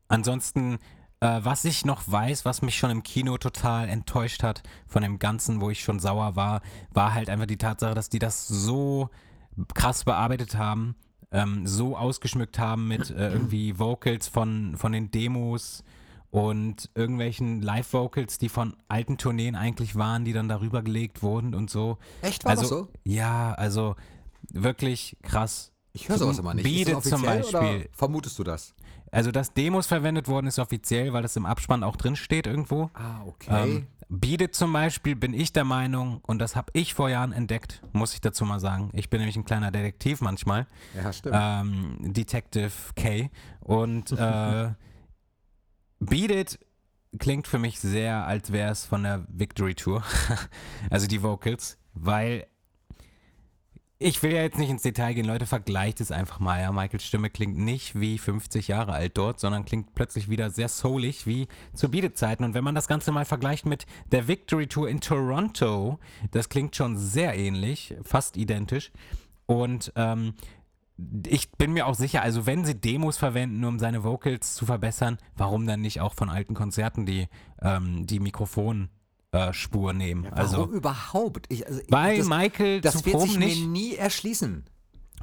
[0.08, 0.80] ansonsten,
[1.20, 5.20] äh, was ich noch weiß, was mich schon im Kino total enttäuscht hat von dem
[5.20, 6.62] Ganzen, wo ich schon sauer war,
[6.92, 9.10] war halt einfach die Tatsache, dass die das so
[9.74, 10.96] krass bearbeitet haben,
[11.32, 15.84] ähm, so ausgeschmückt haben mit äh, irgendwie Vocals von, von den Demos
[16.34, 21.70] und irgendwelchen Live-Vocals, die von alten Tourneen eigentlich waren, die dann darüber gelegt wurden und
[21.70, 22.00] so.
[22.24, 22.88] Echt, war also, das so?
[23.04, 23.96] Ja, also
[24.52, 25.73] wirklich krass.
[25.94, 26.66] Ich höre sowas immer nicht.
[26.66, 27.88] It zum Beispiel.
[27.94, 28.74] Vermutest du das?
[29.12, 32.90] Also, dass Demos verwendet worden ist offiziell, weil das im Abspann auch drin steht irgendwo.
[32.96, 33.50] Ah, okay.
[33.52, 33.88] Ähm,
[34.24, 38.16] It zum Beispiel bin ich der Meinung, und das habe ich vor Jahren entdeckt, muss
[38.16, 38.90] ich dazu mal sagen.
[38.94, 40.66] Ich bin nämlich ein kleiner Detektiv manchmal.
[40.96, 41.36] ja, stimmt.
[41.40, 43.30] Ähm, Detective K.
[43.60, 44.72] Und äh,
[46.00, 46.60] Beat
[47.20, 50.04] klingt für mich sehr, als wäre es von der Victory Tour.
[50.90, 52.48] also die Vocals, weil
[54.04, 56.60] ich will ja jetzt nicht ins Detail gehen, Leute, vergleicht es einfach mal.
[56.60, 60.68] Ja, Michaels Stimme klingt nicht wie 50 Jahre alt dort, sondern klingt plötzlich wieder sehr
[60.68, 62.44] soulig wie zu Beat It-Zeiten.
[62.44, 66.00] Und wenn man das Ganze mal vergleicht mit der Victory Tour in Toronto,
[66.32, 68.92] das klingt schon sehr ähnlich, fast identisch.
[69.46, 70.34] Und ähm,
[71.26, 75.18] ich bin mir auch sicher, also wenn sie Demos verwenden, um seine Vocals zu verbessern,
[75.38, 77.30] warum dann nicht auch von alten Konzerten die,
[77.62, 78.20] ähm, die
[79.34, 80.24] Mikrofonspur nehmen?
[80.26, 81.46] Warum also, überhaupt?
[81.50, 84.66] Ich, also, weil das, Michael das zu wird Proben sich nicht, mir nie erschließen.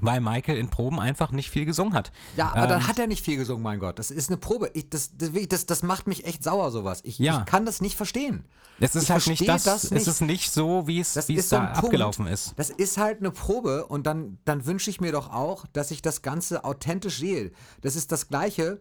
[0.00, 2.10] weil Michael in Proben einfach nicht viel gesungen hat.
[2.36, 3.98] Ja, aber dann Ähm, hat er nicht viel gesungen, mein Gott.
[3.98, 4.70] Das ist eine Probe.
[4.74, 7.00] Ich, das, das, das, macht mich echt sauer, sowas.
[7.04, 7.40] Ich, Ja.
[7.40, 8.44] ich kann das nicht verstehen.
[8.82, 10.06] Es ist ich halt nicht das, das es nicht.
[10.06, 11.84] ist nicht so, wie es, wie es da Punkt.
[11.84, 12.54] abgelaufen ist.
[12.56, 16.00] Das ist halt eine Probe und dann, dann wünsche ich mir doch auch, dass ich
[16.00, 17.52] das Ganze authentisch sehe.
[17.82, 18.80] Das ist das gleiche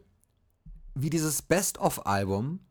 [0.95, 2.61] wie dieses Best-of-Album.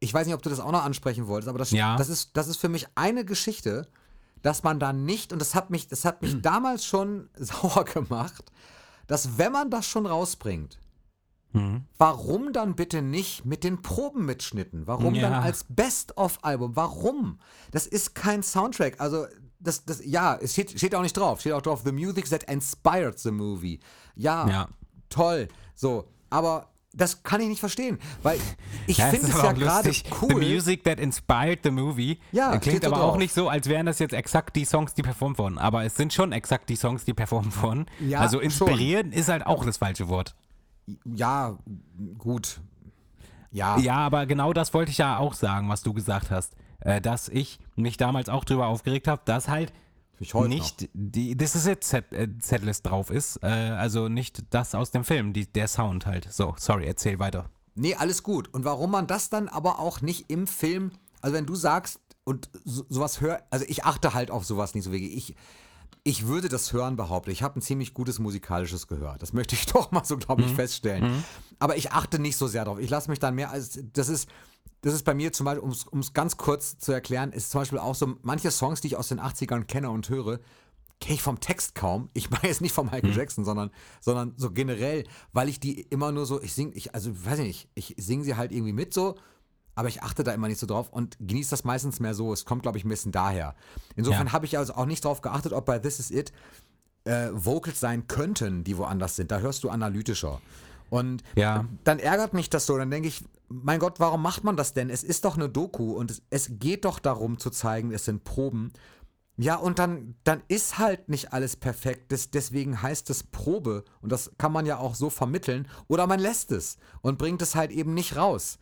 [0.00, 1.96] Ich weiß nicht, ob du das auch noch ansprechen wolltest, aber das, Ja.
[1.96, 3.88] das, ist, das ist für mich eine Geschichte,
[4.42, 8.44] dass man da nicht, und das hat mich, das hat mich damals schon sauer gemacht,
[9.06, 10.78] dass wenn man das schon rausbringt,
[11.54, 11.84] Mhm.
[11.96, 14.86] Warum dann bitte nicht mit den Probenmitschnitten?
[14.86, 15.40] Warum dann Ja.
[15.40, 16.76] als Best-of-Album?
[16.76, 17.38] Warum?
[17.70, 19.00] Das ist kein Soundtrack.
[19.00, 19.26] Also,
[19.58, 21.40] das, das, ja, es steht, steht auch nicht drauf.
[21.40, 23.80] Steht auch drauf, the music that inspired the movie.
[24.14, 24.68] Ja, Ja.
[25.08, 25.48] toll.
[25.74, 26.68] So, aber
[26.98, 28.38] das kann ich nicht verstehen, weil
[28.86, 29.90] ich Ja, finde es ja gerade
[30.20, 30.28] cool.
[30.42, 32.18] The music that inspired the movie.
[32.32, 33.18] Ja, Äh, Klingt aber auch drauf.
[33.18, 35.56] nicht so, als wären das jetzt exakt die Songs, die performt wurden.
[35.58, 37.86] Aber es sind schon exakt die Songs, die performt wurden.
[38.06, 38.44] Ja, also schon.
[38.44, 40.34] inspirieren ist halt auch das falsche Wort.
[41.04, 41.56] Ja,
[42.18, 42.60] gut.
[43.50, 46.54] Ja, Ja, aber genau das wollte ich ja auch sagen, was du gesagt hast.
[46.80, 49.72] Äh, dass ich mich damals auch drüber aufgeregt habe, dass halt
[50.20, 53.38] ich heute nicht die This is it Set, äh, Setlist drauf ist.
[53.42, 56.28] Äh, also nicht das aus dem Film, die, der Sound halt.
[56.30, 57.50] So, sorry, erzähl weiter.
[57.74, 58.52] Nee, alles gut.
[58.52, 60.90] Und warum man das dann aber auch nicht im Film,
[61.20, 64.84] also wenn du sagst und so, sowas hör, also ich achte halt auf sowas nicht
[64.84, 65.16] so wirklich.
[65.16, 65.36] Ich,
[66.02, 67.30] ich würde das hören behaupten.
[67.30, 69.16] Ich habe ein ziemlich gutes musikalisches Gehör.
[69.18, 71.24] Das möchte ich doch mal so, glaube ich, feststellen.
[71.58, 72.78] Aber ich achte nicht so sehr drauf.
[72.78, 74.28] Ich lasse mich dann mehr als, das ist,
[74.82, 77.78] das ist bei mir zum Beispiel, um es ganz kurz zu erklären, ist zum Beispiel
[77.78, 80.38] auch so, manche Songs, die ich aus den 80ern kenne und höre,
[81.00, 82.10] kenne ich vom Text kaum.
[82.14, 83.70] Ich meine jetzt nicht von Michael Jackson, sondern,
[84.00, 87.46] sondern so generell, weil ich die immer nur so, ich singe, ich, also weiß ich
[87.46, 89.16] nicht, ich singe sie halt irgendwie mit so,
[89.74, 92.32] aber ich achte da immer nicht so drauf und genieße das meistens mehr so.
[92.32, 93.54] Es kommt, glaube ich, ein bisschen daher.
[93.94, 94.32] Insofern Ja.
[94.32, 96.32] habe ich also auch nicht drauf geachtet, ob bei This Is It
[97.04, 99.30] äh, Vocals sein könnten, die woanders sind.
[99.30, 100.40] Da hörst du analytischer.
[100.90, 101.64] Und Ja.
[101.84, 102.76] dann ärgert mich das so.
[102.76, 104.90] Dann denke ich, mein Gott, warum macht man das denn?
[104.90, 108.24] Es ist doch eine Doku und es, es geht doch darum zu zeigen, es sind
[108.24, 108.72] Proben.
[109.36, 112.10] Ja, und dann, dann ist halt nicht alles perfekt.
[112.10, 113.84] Das, deswegen heißt es Probe.
[114.02, 115.68] Und das kann man ja auch so vermitteln.
[115.86, 118.58] Oder man lässt es und bringt es halt eben nicht raus.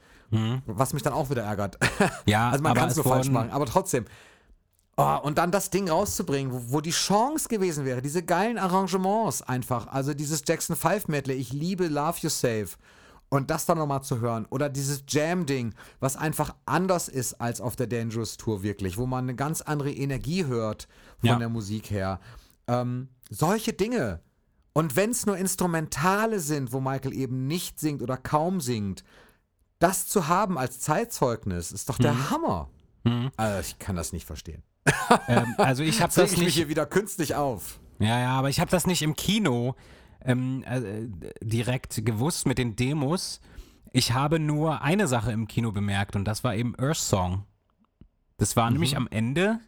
[0.67, 1.79] Was mich dann auch wieder ärgert.
[2.27, 3.51] Ja, also man kann es nur falsch machen.
[3.51, 4.05] Aber trotzdem.
[4.99, 9.43] Oh, und dann das Ding rauszubringen, wo, wo die Chance gewesen wäre, diese geilen Arrangements
[9.43, 9.87] einfach.
[9.89, 12.69] Also dieses Jackson 5 Medley, ich liebe Love You Save.
[13.37, 14.47] Und das dann nochmal zu hören.
[14.51, 19.25] Oder dieses Jam-Ding, was einfach anders ist als auf der Dangerous Tour wirklich, wo man
[19.25, 20.89] eine ganz andere Energie hört
[21.21, 21.37] von Ja.
[21.39, 22.21] der Musik her.
[22.67, 24.21] Ähm, solche Dinge.
[24.73, 29.05] Und wenn es nur Instrumentale sind, wo Michael eben nicht singt oder kaum singt,
[29.79, 32.31] das zu haben als Zeitzeugnis ist doch der Mhm.
[32.31, 32.71] Hammer.
[33.37, 34.63] Also ich kann das nicht verstehen.
[35.29, 36.55] Ähm, also ich habe das ich mich nicht.
[36.57, 37.79] hier wieder künstlich auf.
[37.99, 39.75] Ja, ja, aber ich habe das nicht im Kino
[40.27, 41.09] ähm, äh,
[41.43, 43.41] direkt gewusst mit den Demos.
[43.93, 47.45] Ich habe nur eine Sache im Kino bemerkt und das war eben Earth Song.
[48.37, 49.61] Das war nämlich am Ende.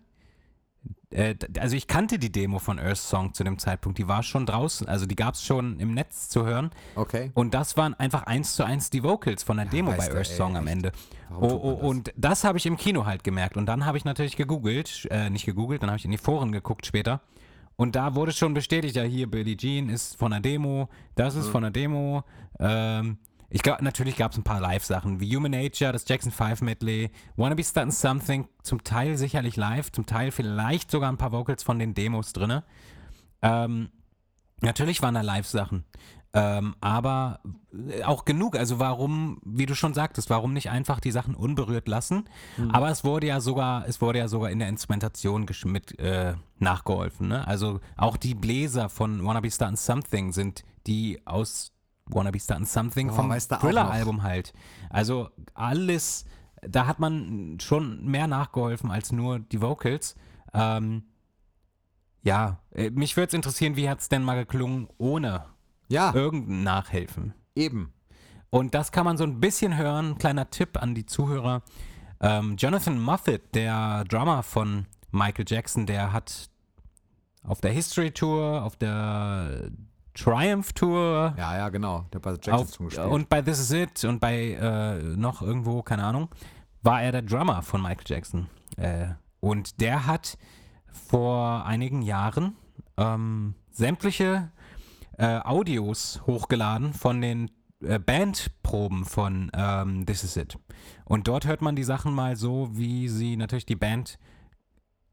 [1.11, 3.99] Äh, also ich kannte die Demo von Earth Song zu dem Zeitpunkt.
[3.99, 6.71] Die war schon draußen, also die gab es schon im Netz zu hören.
[6.95, 7.31] Okay.
[7.35, 10.27] Und das waren einfach eins zu eins die Vocals von der Demo weißt bei Earth
[10.27, 10.67] Song am.
[10.67, 10.93] Ende.
[11.31, 11.83] Oh, oh, das?
[11.83, 13.57] und das habe ich im Kino halt gemerkt.
[13.57, 16.53] Und dann habe ich natürlich gegoogelt, äh, nicht gegoogelt, dann habe ich in die Foren
[16.53, 17.23] geguckt später.
[17.79, 21.47] Und da wurde schon bestätigt, ja, hier Billie Jean ist von der Demo, das ist
[21.47, 22.25] von der Demo.
[22.59, 23.19] Ähm,
[23.51, 27.13] ich glaube, natürlich gab es ein paar Live-Sachen, wie Human Nature, das Jackson 5 Medley,
[27.37, 31.63] Wanna Be Startin' Something, zum Teil sicherlich live, zum Teil vielleicht sogar ein paar Vocals
[31.63, 32.65] von den Demos drinne.
[33.43, 33.91] Ähm,
[34.61, 35.85] natürlich waren da Live-Sachen.
[36.39, 37.41] Ähm, aber
[37.73, 38.57] äh, auch genug.
[38.57, 42.29] Also warum, wie du schon sagtest, warum nicht einfach die Sachen unberührt lassen?
[42.71, 47.29] Aber es wurde ja sogar, es wurde ja sogar in der Instrumentation mit äh, nachgeholfen.
[47.29, 47.47] Ne?
[47.47, 51.73] Also auch die Bläser von Wanna Be Startin' Something sind die aus
[52.07, 54.53] Wanna Be Startin' Something Oh, vom Thriller-Album halt.
[54.91, 56.25] Also alles,
[56.63, 60.15] da hat man schon mehr nachgeholfen als nur die Vocals.
[60.55, 61.03] Ähm,
[62.23, 65.45] ja, äh, mich würde es interessieren, wie hat es denn mal geklungen ohne
[65.89, 67.35] Ja, irgendein Nachhelfen?
[67.55, 67.93] eben.
[68.51, 70.17] Und das kann man so ein bisschen hören.
[70.17, 71.63] Kleiner Tipp an die Zuhörer.
[72.21, 76.49] Ähm, Jonathan Moffat, der Drummer von Michael Jackson, der hat
[77.43, 79.71] auf der History Tour, auf der
[80.15, 82.07] Triumph Tour, Ja, ja, genau.
[82.13, 83.07] Der hat bei Jackson auf, gespielt.
[83.07, 86.29] und bei This Is It und bei äh, noch irgendwo, keine Ahnung,
[86.83, 88.49] war er der Drummer von Michael Jackson.
[88.77, 89.09] Äh,
[89.41, 90.39] und der hat
[90.91, 92.57] vor einigen Jahren
[92.97, 94.51] ähm, sämtliche
[95.19, 97.51] äh, Audios hochgeladen von den
[97.83, 100.59] äh, Bandproben von ähm, This Is It.
[101.05, 104.19] Und dort hört man die Sachen mal so, wie sie natürlich die Band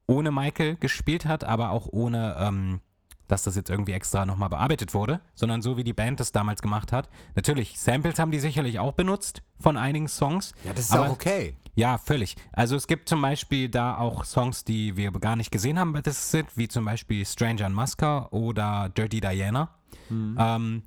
[0.07, 2.81] ohne Michael gespielt hat, aber auch ohne, ähm,
[3.27, 6.61] dass das jetzt irgendwie extra nochmal bearbeitet wurde, sondern so wie die Band das damals
[6.61, 7.09] gemacht hat.
[7.35, 10.53] Natürlich, Samples haben die sicherlich auch benutzt von einigen Songs.
[10.63, 11.55] Ja, das ist aber, auch okay.
[11.75, 12.37] Ja, völlig.
[12.53, 16.01] Also es gibt zum Beispiel da auch Songs, die wir gar nicht gesehen haben bei
[16.01, 19.69] This Is It, wie zum Beispiel Stranger in Muscat oder Dirty Diana.
[20.09, 20.37] Mhm.
[20.39, 20.83] Ähm,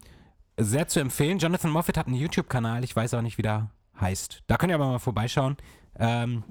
[0.58, 1.38] sehr zu empfehlen.
[1.38, 4.42] Jonathan Moffat hat einen YouTube-Kanal, ich weiß auch nicht, wie der heißt.
[4.46, 5.56] Da könnt ihr aber mal vorbeischauen.
[5.98, 6.42] Ähm,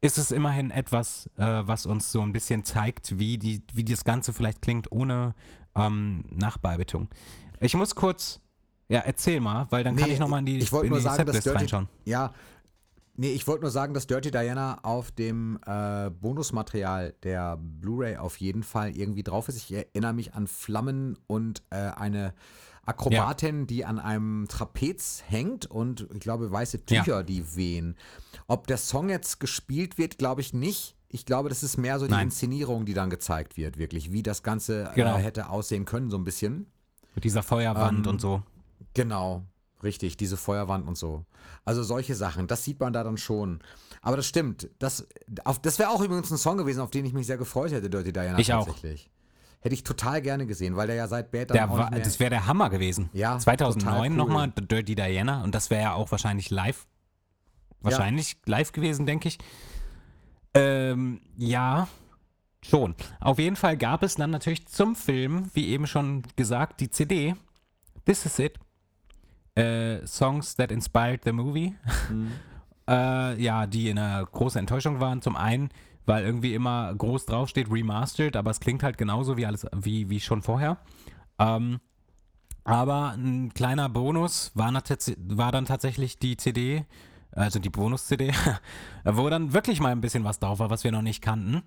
[0.00, 4.04] ist es immerhin etwas, äh, was uns so ein bisschen zeigt, wie, die, wie das
[4.04, 5.34] Ganze vielleicht klingt ohne
[5.74, 7.08] ähm, Nachbearbeitung.
[7.60, 8.40] Ich muss kurz,
[8.88, 11.26] ja, erzähl mal, weil dann kann Nee, ich nochmal in die, ich wollte nur sagen,
[11.26, 11.88] dass Dirty, reinschauen.
[12.04, 12.32] Ja,
[13.16, 18.36] nee, ich wollte nur sagen, dass Dirty Diana auf dem äh, Bonusmaterial der Blu-ray auf
[18.38, 19.56] jeden Fall irgendwie drauf ist.
[19.56, 22.34] Ich erinnere mich an Flammen und äh, eine
[22.84, 27.02] Akrobatin, die an einem Trapez hängt und ich glaube weiße Ja.
[27.02, 27.96] Tücher, die wehen.
[28.46, 30.94] Ob der Song jetzt gespielt wird, glaube ich nicht.
[31.08, 32.26] Ich glaube, das ist mehr so die Nein.
[32.28, 35.16] Inszenierung, die dann gezeigt wird, wirklich, wie das Ganze Genau.
[35.16, 36.66] äh, hätte aussehen können, so ein bisschen.
[37.14, 38.42] Mit dieser Feuerwand Ähm, und so.
[38.94, 39.42] Genau,
[39.82, 41.24] richtig, diese Feuerwand und so.
[41.64, 43.60] Also solche Sachen, das sieht man da dann schon.
[44.02, 45.06] Aber das stimmt, das,
[45.44, 47.90] auf, das wäre auch übrigens ein Song gewesen, auf den ich mich sehr gefreut hätte,
[47.90, 48.66] Dirty Diana Ich auch.
[48.66, 49.10] tatsächlich.
[49.60, 52.30] Hätte ich total gerne gesehen, weil der ja seit Bad Der auch war, das wäre
[52.30, 53.10] der Hammer gewesen.
[53.12, 54.16] Ja, 2009 total cool.
[54.16, 56.86] nochmal Dirty Diana und das wäre ja auch wahrscheinlich live.
[57.80, 59.38] Wahrscheinlich live gewesen, denke ich.
[60.54, 61.88] Ähm, ja,
[62.62, 62.94] schon.
[63.20, 67.34] Auf jeden Fall gab es dann natürlich zum Film, wie eben schon gesagt, die CD.
[68.04, 68.58] This is it.
[69.56, 71.74] Äh, Songs that inspired the movie.
[72.10, 72.32] Mhm.
[72.88, 75.22] äh, ja, die eine große Enttäuschung waren.
[75.22, 75.70] Zum einen,
[76.04, 80.20] weil irgendwie immer groß draufsteht remastered, aber es klingt halt genauso wie alles, wie, wie
[80.20, 80.78] schon vorher.
[81.38, 81.80] Ähm,
[82.64, 86.84] aber ein kleiner Bonus war, war dann tatsächlich die CD,
[87.32, 88.32] also die Bonus-CD,
[89.04, 91.62] wo dann wirklich mal ein bisschen was drauf war, was wir noch nicht kannten.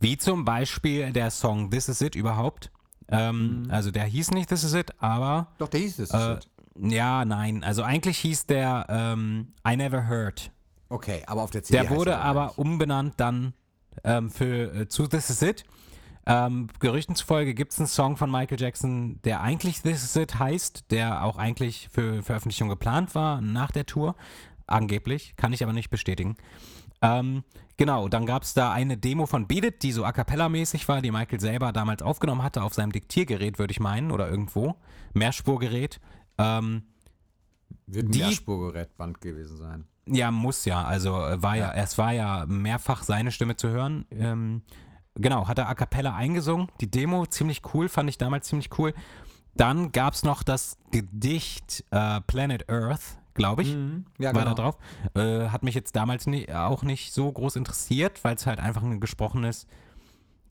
[0.00, 2.72] Wie zum Beispiel der Song This Is It überhaupt.
[3.08, 6.10] Ähm, Also der hieß nicht This Is It, aber Doch, der hieß es.
[6.10, 6.38] äh,
[6.78, 7.64] ja, nein.
[7.64, 10.50] Also eigentlich hieß der ähm, I Never Heard.
[10.88, 12.58] okay, aber auf der CD Der wurde er aber gleich.
[12.58, 13.54] umbenannt dann
[14.04, 15.64] ähm, für äh, zu This Is It.
[16.24, 20.38] Ähm, Gerüchten zufolge gibt es einen Song von Michael Jackson, der eigentlich This Is It
[20.38, 24.14] heißt, der auch eigentlich für Veröffentlichung geplant war nach der Tour.
[24.68, 26.36] Angeblich, kann ich aber nicht bestätigen.
[27.02, 27.42] Ähm,
[27.76, 31.02] genau, dann gab es da eine Demo von Beat It, die so a cappella-mäßig war,
[31.02, 34.76] die Michael selber damals aufgenommen hatte auf seinem Diktiergerät, würde ich meinen, oder irgendwo.
[35.14, 36.00] Mehrspurgerät.
[36.38, 36.82] Ähm,
[37.86, 39.84] Wird ein die- Mehrspurgerätband gewesen sein.
[40.06, 40.82] ja, muss ja.
[40.84, 44.06] Also äh, war ja, es war ja mehrfach seine Stimme zu hören.
[44.10, 44.62] Ähm,
[45.14, 46.68] genau, hat er a cappella eingesungen.
[46.80, 48.94] Die Demo ziemlich cool, fand ich damals ziemlich cool.
[49.54, 53.76] Dann gab es noch das Gedicht äh, Planet Earth, glaube ich.
[54.18, 54.54] Ja, war genau.
[54.54, 54.78] da drauf.
[55.14, 58.82] Äh, hat mich jetzt damals nie, auch nicht so groß interessiert, weil es halt einfach
[58.82, 59.66] ein gesprochenes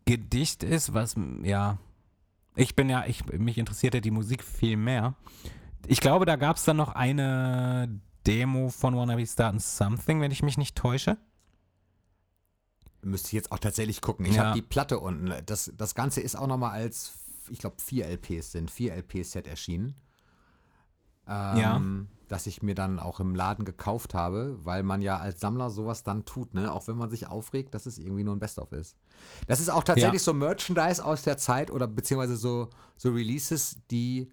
[0.05, 1.77] Gedicht ist, was, ja,
[2.55, 5.15] ich bin ja, ich, mich interessierte die Musik viel mehr.
[5.87, 10.31] Ich glaube, da gab es dann noch eine Demo von Wanna Be Startin' Something, wenn
[10.31, 11.17] ich mich nicht täusche.
[13.03, 14.25] Müsste ich jetzt auch tatsächlich gucken.
[14.25, 14.45] Ich Ja.
[14.45, 15.33] habe die Platte unten.
[15.45, 17.13] Das, das Ganze ist auch nochmal als,
[17.49, 19.95] ich glaube, vier LPs sind, vier LP-Set erschienen.
[21.27, 21.81] Ähm, Ja.
[22.27, 26.03] Das ich mir dann auch im Laden gekauft habe, weil man ja als Sammler sowas
[26.03, 26.71] dann tut, ne?
[26.71, 28.95] Auch wenn man sich aufregt, dass es irgendwie nur ein Best-of ist.
[29.47, 30.25] Das ist auch tatsächlich Ja.
[30.25, 34.31] so Merchandise aus der Zeit oder beziehungsweise so, so Releases, die,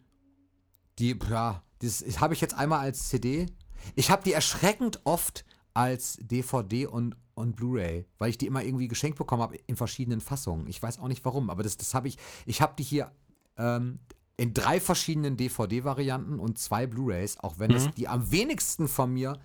[0.99, 3.47] die, ja, das habe ich jetzt einmal als CD.
[3.95, 5.45] Ich habe die erschreckend oft
[5.75, 10.21] als DVD und, und Blu-ray, weil ich die immer irgendwie geschenkt bekommen habe in verschiedenen
[10.21, 10.67] Fassungen.
[10.67, 12.19] Ich weiß auch nicht warum, aber das, das habe ich.
[12.47, 13.13] Ich habe die hier
[13.57, 14.01] ähm,
[14.37, 17.77] in drei verschiedenen DVD-Varianten und zwei Blu-rays, auch wenn Mhm.
[17.77, 19.39] es die am wenigsten von mir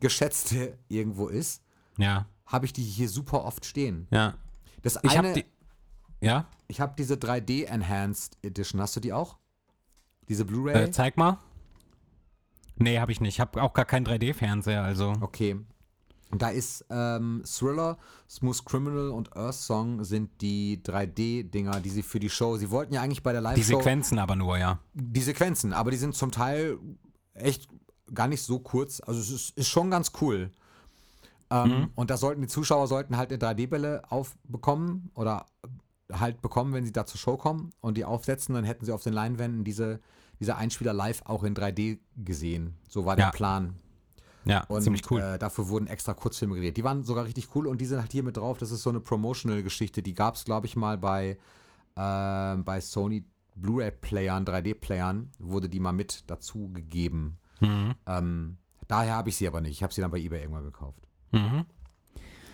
[0.00, 1.62] geschätzte irgendwo ist,
[1.96, 4.06] Ja, habe ich die hier super oft stehen.
[4.10, 4.34] ja.
[4.82, 5.44] Das Ich eine, habe die.
[6.24, 8.80] Ja, ich habe diese 3D Enhanced Edition.
[8.80, 9.36] Hast du die auch?
[10.28, 10.84] Diese Blu-ray?
[10.84, 11.38] äh, zeig mal.
[12.76, 13.34] Nee, habe ich nicht.
[13.34, 15.14] Ich habe auch gar keinen 3D-Fernseher, also.
[15.20, 15.56] Okay.
[16.30, 17.96] Da ist ähm, Thriller,
[18.28, 22.56] Smooth Criminal und Earth Song sind die 3D-Dinger, die sie für die Show.
[22.58, 24.78] Sie wollten ja eigentlich bei der Die Live-Show Sequenzen aber nur, ja.
[24.92, 26.78] die Sequenzen, aber die sind zum Teil
[27.32, 27.66] echt
[28.14, 29.00] gar nicht so kurz.
[29.00, 30.50] Also es ist, ist schon ganz cool.
[31.50, 31.90] Ähm, Mhm.
[31.94, 35.46] Und da sollten die Zuschauer sollten halt eine 3D-Bälle aufbekommen oder
[36.12, 39.02] halt bekommen, wenn sie da zur Show kommen und die aufsetzen, dann hätten sie auf
[39.02, 40.00] den Leinwänden diese,
[40.40, 42.74] diese Einspieler live auch in 3D gesehen.
[42.88, 43.30] So war der Ja.
[43.30, 43.74] Plan.
[44.44, 45.20] Ja, Und ziemlich cool.
[45.20, 46.76] äh, dafür wurden extra Kurzfilme gedreht.
[46.78, 48.56] Die waren sogar richtig cool und die sind halt hier mit drauf.
[48.56, 50.02] Das ist so eine Promotional-Geschichte.
[50.02, 51.36] Die gab es, glaube ich, mal bei,
[51.96, 53.24] äh, bei Sony
[53.56, 57.38] Blu-ray-Playern, 3D-Playern, wurde die mal mit dazu gegeben.
[57.60, 57.94] Mhm.
[58.06, 59.72] Ähm, daher habe ich sie aber nicht.
[59.72, 61.00] Ich habe sie dann bei eBay irgendwann gekauft.
[61.32, 61.66] Mhm.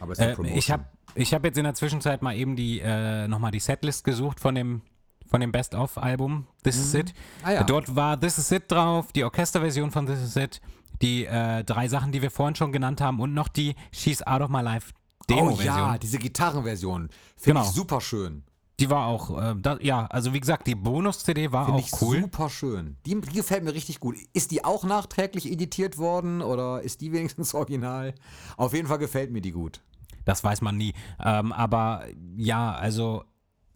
[0.01, 0.59] Aber es ist eine Äh, Promotion.
[0.59, 4.03] ich habe ich hab jetzt in der Zwischenzeit mal eben die, äh, nochmal die Setlist
[4.03, 4.81] gesucht von dem,
[5.27, 7.15] von dem Best-of-Album This Is It.
[7.43, 7.65] Ah ja.
[7.65, 10.61] Dort war This Is It drauf, die Orchesterversion von This Is It,
[11.03, 14.43] die äh, drei Sachen, die wir vorhin schon genannt haben und noch die She's Out
[14.43, 15.77] of My Life oh Demo-Version.
[15.77, 17.09] ja, diese Gitarrenversion.
[17.37, 17.63] Finde Genau.
[17.69, 18.45] ich super schön.
[18.81, 22.03] Die war auch, äh, da, ja, also wie gesagt, die Bonus-CD war Finde auch ich
[22.03, 22.21] cool.
[22.23, 22.97] super schön.
[23.07, 24.17] Die, die gefällt mir richtig gut.
[24.33, 28.15] Ist die auch nachträglich editiert worden oder ist die wenigstens original?
[28.57, 29.81] Auf jeden Fall gefällt mir die gut.
[30.25, 30.93] Das weiß man nie.
[31.23, 32.05] Ähm, aber
[32.37, 33.23] ja, also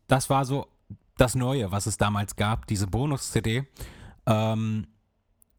[0.09, 0.67] das war so
[1.21, 3.65] das Neue, was es damals gab, diese Bonus-CD.
[4.27, 4.87] Ähm,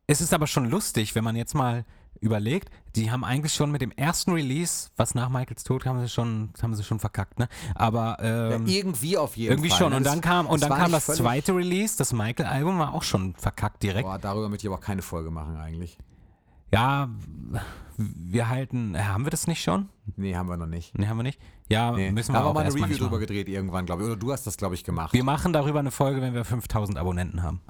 [0.08, 1.86] es ist aber schon lustig, wenn man jetzt mal
[2.22, 6.10] überlegt, die haben eigentlich schon mit dem ersten Release, was nach Michaels Tod haben sie
[6.10, 7.48] schon, haben sie schon verkackt, ne?
[7.76, 9.78] Aber ähm, ja, irgendwie auf jeden irgendwie Fall.
[9.78, 9.92] schon.
[9.92, 9.98] ne?
[9.98, 13.36] Und dann kam, und das dann kam das zweite Release, das Michael-Album war auch schon
[13.36, 14.06] verkackt direkt.
[14.06, 15.98] Boah, darüber möchte ich aber keine Folge machen eigentlich.
[16.72, 17.10] Ja,
[17.98, 19.90] wir halten, haben wir das nicht schon?
[20.16, 20.98] Nee, haben wir noch nicht.
[20.98, 21.40] Ne, haben wir nicht?
[21.72, 22.12] Ja, Nee.
[22.12, 23.20] müssen da wir haben wir auch mal eine Review drüber machen.
[23.22, 24.08] gedreht irgendwann, glaube ich.
[24.08, 25.14] Oder du hast das, glaube ich, gemacht.
[25.14, 27.62] Wir machen darüber eine Folge, wenn wir 5000 Abonnenten haben.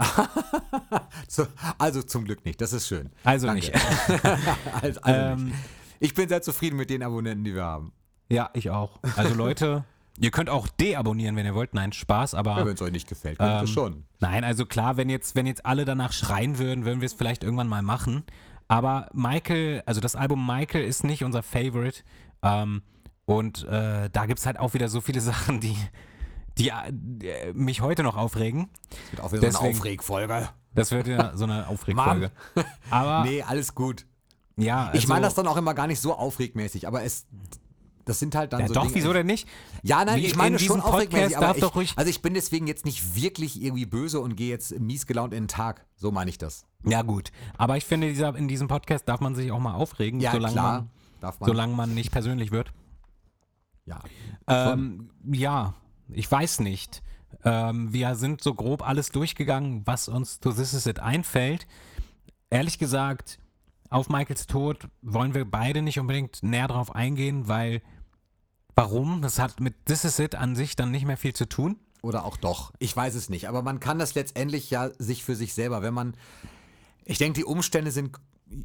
[1.27, 1.45] So,
[1.77, 2.59] also zum Glück nicht.
[2.61, 3.09] Das ist schön.
[3.23, 3.67] Also Danke.
[3.67, 3.73] nicht.
[4.81, 5.55] also, also Ähm, nicht.
[5.99, 7.91] Ich bin sehr zufrieden mit den Abonnenten, die wir haben.
[8.29, 8.99] Ja, ich auch.
[9.15, 9.83] Also Leute,
[10.19, 11.73] ihr könnt auch deabonnieren, wenn ihr wollt.
[11.73, 14.03] Nein, Spaß, aber Ja, Wenn es euch nicht gefällt, könnt ihr Ähm, schon.
[14.19, 17.43] nein, also klar, wenn jetzt, wenn jetzt alle danach schreien würden, würden wir es vielleicht
[17.43, 18.23] irgendwann mal machen.
[18.67, 22.01] Aber Michael, also das Album Michael ist nicht unser Favorite.
[22.43, 22.81] Ähm,
[23.37, 25.75] und äh, da gibt es halt auch wieder so viele Sachen, die,
[26.57, 28.69] die äh, mich heute noch aufregen.
[28.89, 30.49] Das wird auch wieder so eine deswegen- Aufregfolge.
[30.75, 32.31] Das wird ja so eine Aufregfolge.
[32.89, 34.05] Aber Nee, alles gut.
[34.55, 37.25] ja, also, Ich meine das dann auch immer gar nicht so aufregmäßig, aber es.
[38.05, 38.95] Das sind halt dann ja, so doch, Dinge.
[38.95, 39.47] wieso denn nicht?
[39.83, 42.23] Ja, nein, Wie ich meine in schon aufregmäßig, aber darf ich, doch ruhig- also ich
[42.23, 45.85] bin deswegen jetzt nicht wirklich irgendwie böse und gehe jetzt mies gelaunt in den Tag.
[45.95, 46.65] So meine ich das.
[46.83, 47.31] Ja, gut.
[47.59, 50.53] Aber ich finde, dieser, in diesem Podcast darf man sich auch mal aufregen, Ja, solange,
[50.53, 50.71] klar.
[51.21, 51.47] Man, man.
[51.47, 52.71] solange man nicht persönlich wird.
[53.89, 54.73] Ja.
[54.73, 55.73] Ähm, ja,
[56.09, 57.01] ich weiß nicht.
[57.43, 61.67] Ähm, wir sind so grob alles durchgegangen, was uns zu This Is It einfällt.
[62.49, 63.39] Ehrlich gesagt,
[63.89, 67.81] auf Michaels Tod wollen wir beide nicht unbedingt näher drauf eingehen, weil
[68.75, 69.21] warum?
[69.21, 71.77] Das hat mit This Is It an sich dann nicht mehr viel zu tun.
[72.01, 72.71] Oder auch doch.
[72.79, 73.49] Ich weiß es nicht.
[73.49, 76.15] Aber man kann das letztendlich ja sich für sich selber, wenn man.
[77.03, 78.17] Ich denke, die Umstände sind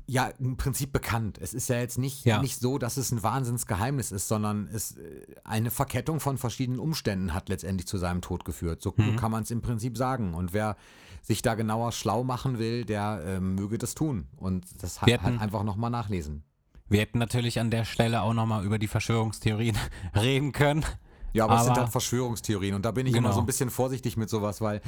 [0.07, 1.39] ja im Prinzip bekannt.
[1.41, 2.41] Es ist ja jetzt nicht, Ja.
[2.41, 7.35] nicht so, dass es ein Wahnsinnsgeheimnis ist, sondern es äh, eine Verkettung von verschiedenen Umständen
[7.35, 8.81] hat letztendlich zu seinem Tod geführt.
[8.83, 9.17] So Mhm.
[9.17, 10.35] kann man es im Prinzip sagen.
[10.35, 10.77] Und wer
[11.23, 14.27] sich da genauer schlau machen will, der ähm, möge das tun.
[14.37, 16.45] Und das halt hätten- einfach nochmal nachlesen.
[16.89, 19.77] Wir hätten natürlich an der Stelle auch nochmal über die Verschwörungstheorien
[20.15, 20.85] reden können.
[21.33, 23.27] Ja, aber, es sind Aber- halt Verschwörungstheorien und da bin ich Genau.
[23.29, 24.81] immer so ein bisschen vorsichtig mit sowas, weil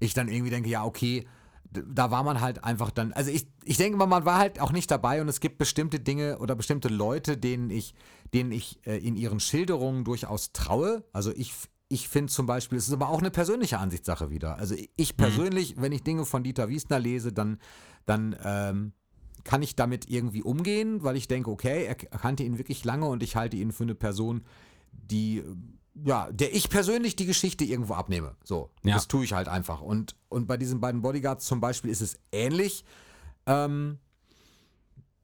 [0.00, 1.26] ich dann irgendwie denke, ja, okay,
[1.72, 4.72] da war man halt einfach dann, also ich, ich denke mal, man war halt auch
[4.72, 7.94] nicht dabei und es gibt bestimmte Dinge oder bestimmte Leute, denen ich,
[8.34, 11.04] denen ich äh, in ihren Schilderungen durchaus traue.
[11.12, 11.52] Also ich,
[11.88, 14.58] ich finde zum Beispiel, es ist aber auch eine persönliche Ansichtssache wieder.
[14.58, 17.58] Also ich persönlich, wenn ich Dinge von Dieter Wiesner lese, dann,
[18.06, 18.92] dann ähm,
[19.44, 23.22] kann ich damit irgendwie umgehen, weil ich denke, okay, er kannte ihn wirklich lange und
[23.22, 24.42] ich halte ihn für eine Person,
[24.92, 25.42] die,
[26.04, 28.36] ja, der ich persönlich die Geschichte irgendwo abnehme.
[28.44, 28.94] So, Ja.
[28.94, 29.80] das tue ich halt einfach.
[29.82, 32.84] Und, und bei diesen beiden Bodyguards zum Beispiel ist es ähnlich.
[33.46, 33.98] Ähm,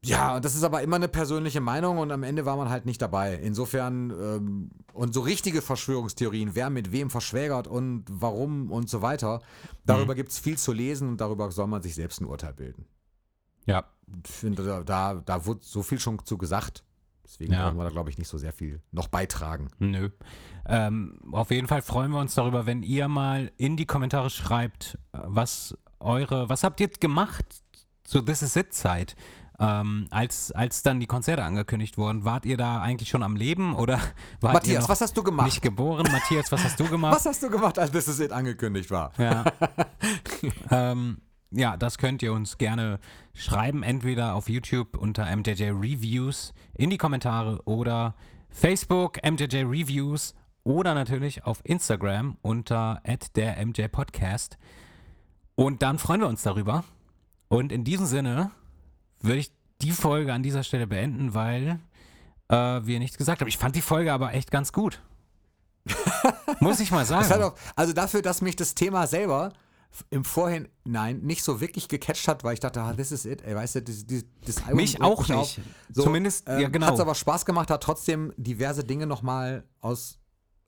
[0.05, 2.87] ja, und das ist aber immer eine persönliche Meinung und am Ende war man halt
[2.87, 3.35] nicht dabei.
[3.35, 9.41] Insofern, ähm, und so richtige Verschwörungstheorien, wer mit wem verschwägert und warum und so weiter,
[9.87, 12.87] darüber gibt es viel zu lesen und darüber soll man sich selbst ein Urteil bilden.
[13.67, 13.85] Ja.
[14.25, 16.85] Ich finde, da, da, da wurde so viel schon zu gesagt.
[17.29, 17.65] Deswegen Ja.
[17.67, 19.69] brauchen wir da, glaube ich, nicht so sehr viel noch beitragen.
[19.79, 20.09] Nö.
[20.67, 24.99] Ähm, auf jeden Fall freuen wir uns darüber, wenn ihr mal in die Kommentare schreibt,
[25.13, 27.45] äh, was eure, was habt ihr gemacht
[28.05, 29.15] zu This Is It Zeit?
[29.61, 33.75] Ähm, als, als dann die Konzerte angekündigt wurden, wart ihr da eigentlich schon am Leben
[33.75, 33.95] oder
[34.41, 35.47] wart ihr Matthias, noch was hast du gemacht?
[35.47, 36.07] nicht geboren?
[36.13, 37.15] Matthias, was hast du gemacht?
[37.17, 39.13] Was hast du gemacht, als This Is It angekündigt war?
[39.19, 39.45] Ja.
[40.71, 41.19] ähm,
[41.51, 42.99] ja, das könnt ihr uns gerne
[43.35, 48.15] schreiben, entweder auf YouTube unter MJJ Reviews in die Kommentare oder
[48.51, 50.35] Facebook MJJ Reviews
[50.65, 53.03] oder natürlich auf Instagram unter
[53.35, 54.59] der MJ Podcast.
[55.55, 56.85] Und dann freuen wir uns darüber.
[57.49, 58.51] Und in diesem Sinne
[59.21, 61.81] würde ich die Folge an dieser Stelle beenden, weil
[62.49, 63.49] äh, wir nichts gesagt haben.
[63.49, 65.01] Ich fand die Folge aber echt ganz gut.
[66.61, 67.43] Muss ich mal sagen.
[67.43, 69.53] Auch, also dafür, dass mich das Thema selber
[70.11, 73.55] im Vorhinein nicht so wirklich gecatcht hat, weil ich dachte, ah, this is it, ey,
[73.55, 75.57] weißt du, das, das, das Album Mich auch auf.
[75.57, 75.61] nicht.
[75.93, 76.87] Zumindest, ja, genau.
[76.87, 80.19] Hat es aber Spaß gemacht, hat trotzdem diverse Dinge nochmal aus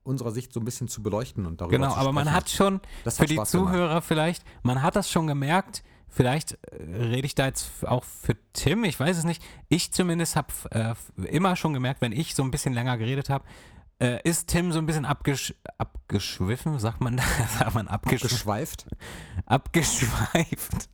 [0.02, 3.16] unserer Sicht so ein bisschen zu beleuchten und darüber Genau, aber man hat schon, Das
[3.16, 3.72] für hat die Spaß gemacht.
[3.72, 8.36] Zuhörer vielleicht, man hat das schon gemerkt, vielleicht äh, rede ich da jetzt auch für
[8.52, 9.42] Tim, ich weiß es nicht.
[9.68, 10.94] Ich zumindest habe äh,
[11.26, 13.44] immer schon gemerkt, wenn ich so ein bisschen länger geredet habe,
[14.00, 17.22] äh, ist Tim so ein bisschen abgesch abgeschwiffen, sagt man da?
[17.58, 18.36] sagt man abgeschwiffen?
[18.36, 18.86] Geschweift.
[19.46, 20.88] abgeschweift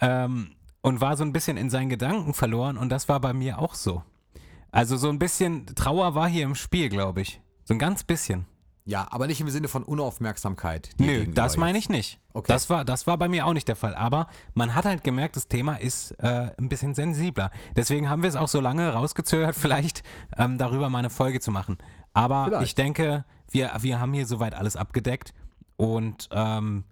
[0.00, 0.52] ähm,
[0.82, 3.74] und war so ein bisschen in seinen Gedanken verloren und das war bei mir auch
[3.74, 4.02] so.
[4.70, 7.40] Also so ein bisschen Trauer war hier im Spiel, glaube ich.
[7.64, 8.46] So ein ganz bisschen.
[8.88, 10.90] Ja, aber nicht im Sinne von Unaufmerksamkeit.
[10.98, 12.20] Nö, das meine ich nicht.
[12.34, 12.52] Okay.
[12.52, 13.96] Das, war, das war bei mir auch nicht der Fall.
[13.96, 17.50] Aber man hat halt gemerkt, das Thema ist äh, ein bisschen sensibler.
[17.74, 20.04] Deswegen haben wir es auch so lange rausgezögert, vielleicht
[20.36, 21.78] ähm, darüber mal eine Folge zu machen.
[22.16, 22.64] Aber Vielleicht.
[22.64, 25.34] ich denke, wir, wir haben hier soweit alles abgedeckt.
[25.76, 26.84] Und ähm,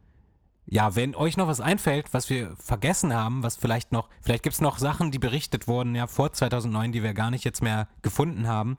[0.67, 4.55] ja, wenn euch noch was einfällt, was wir vergessen haben, was vielleicht noch, vielleicht gibt
[4.55, 7.89] es noch Sachen, die berichtet wurden, ja, vor 2009, die wir gar nicht jetzt mehr
[8.03, 8.77] gefunden haben.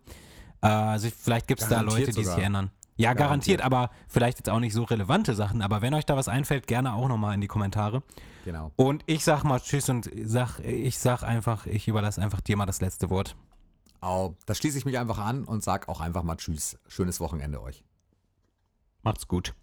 [0.62, 2.70] Äh, also vielleicht gibt es da Leute, die sich erinnern.
[2.96, 3.62] Ja, garantiert, Garantiert.
[3.64, 5.64] aber vielleicht jetzt auch nicht so relevante Sachen.
[5.64, 8.04] Aber wenn euch da was einfällt, gerne auch nochmal in die Kommentare.
[8.46, 8.72] Genau.
[8.76, 12.68] Und ich sag mal Tschüss und sag, ich sag einfach, ich überlasse einfach dir mal
[12.68, 13.36] das letzte Wort.
[14.06, 16.78] Au, da schließe ich mich einfach an und sag auch einfach mal Tschüss.
[16.88, 17.84] Schönes Wochenende euch.
[19.02, 19.56] Macht's gut.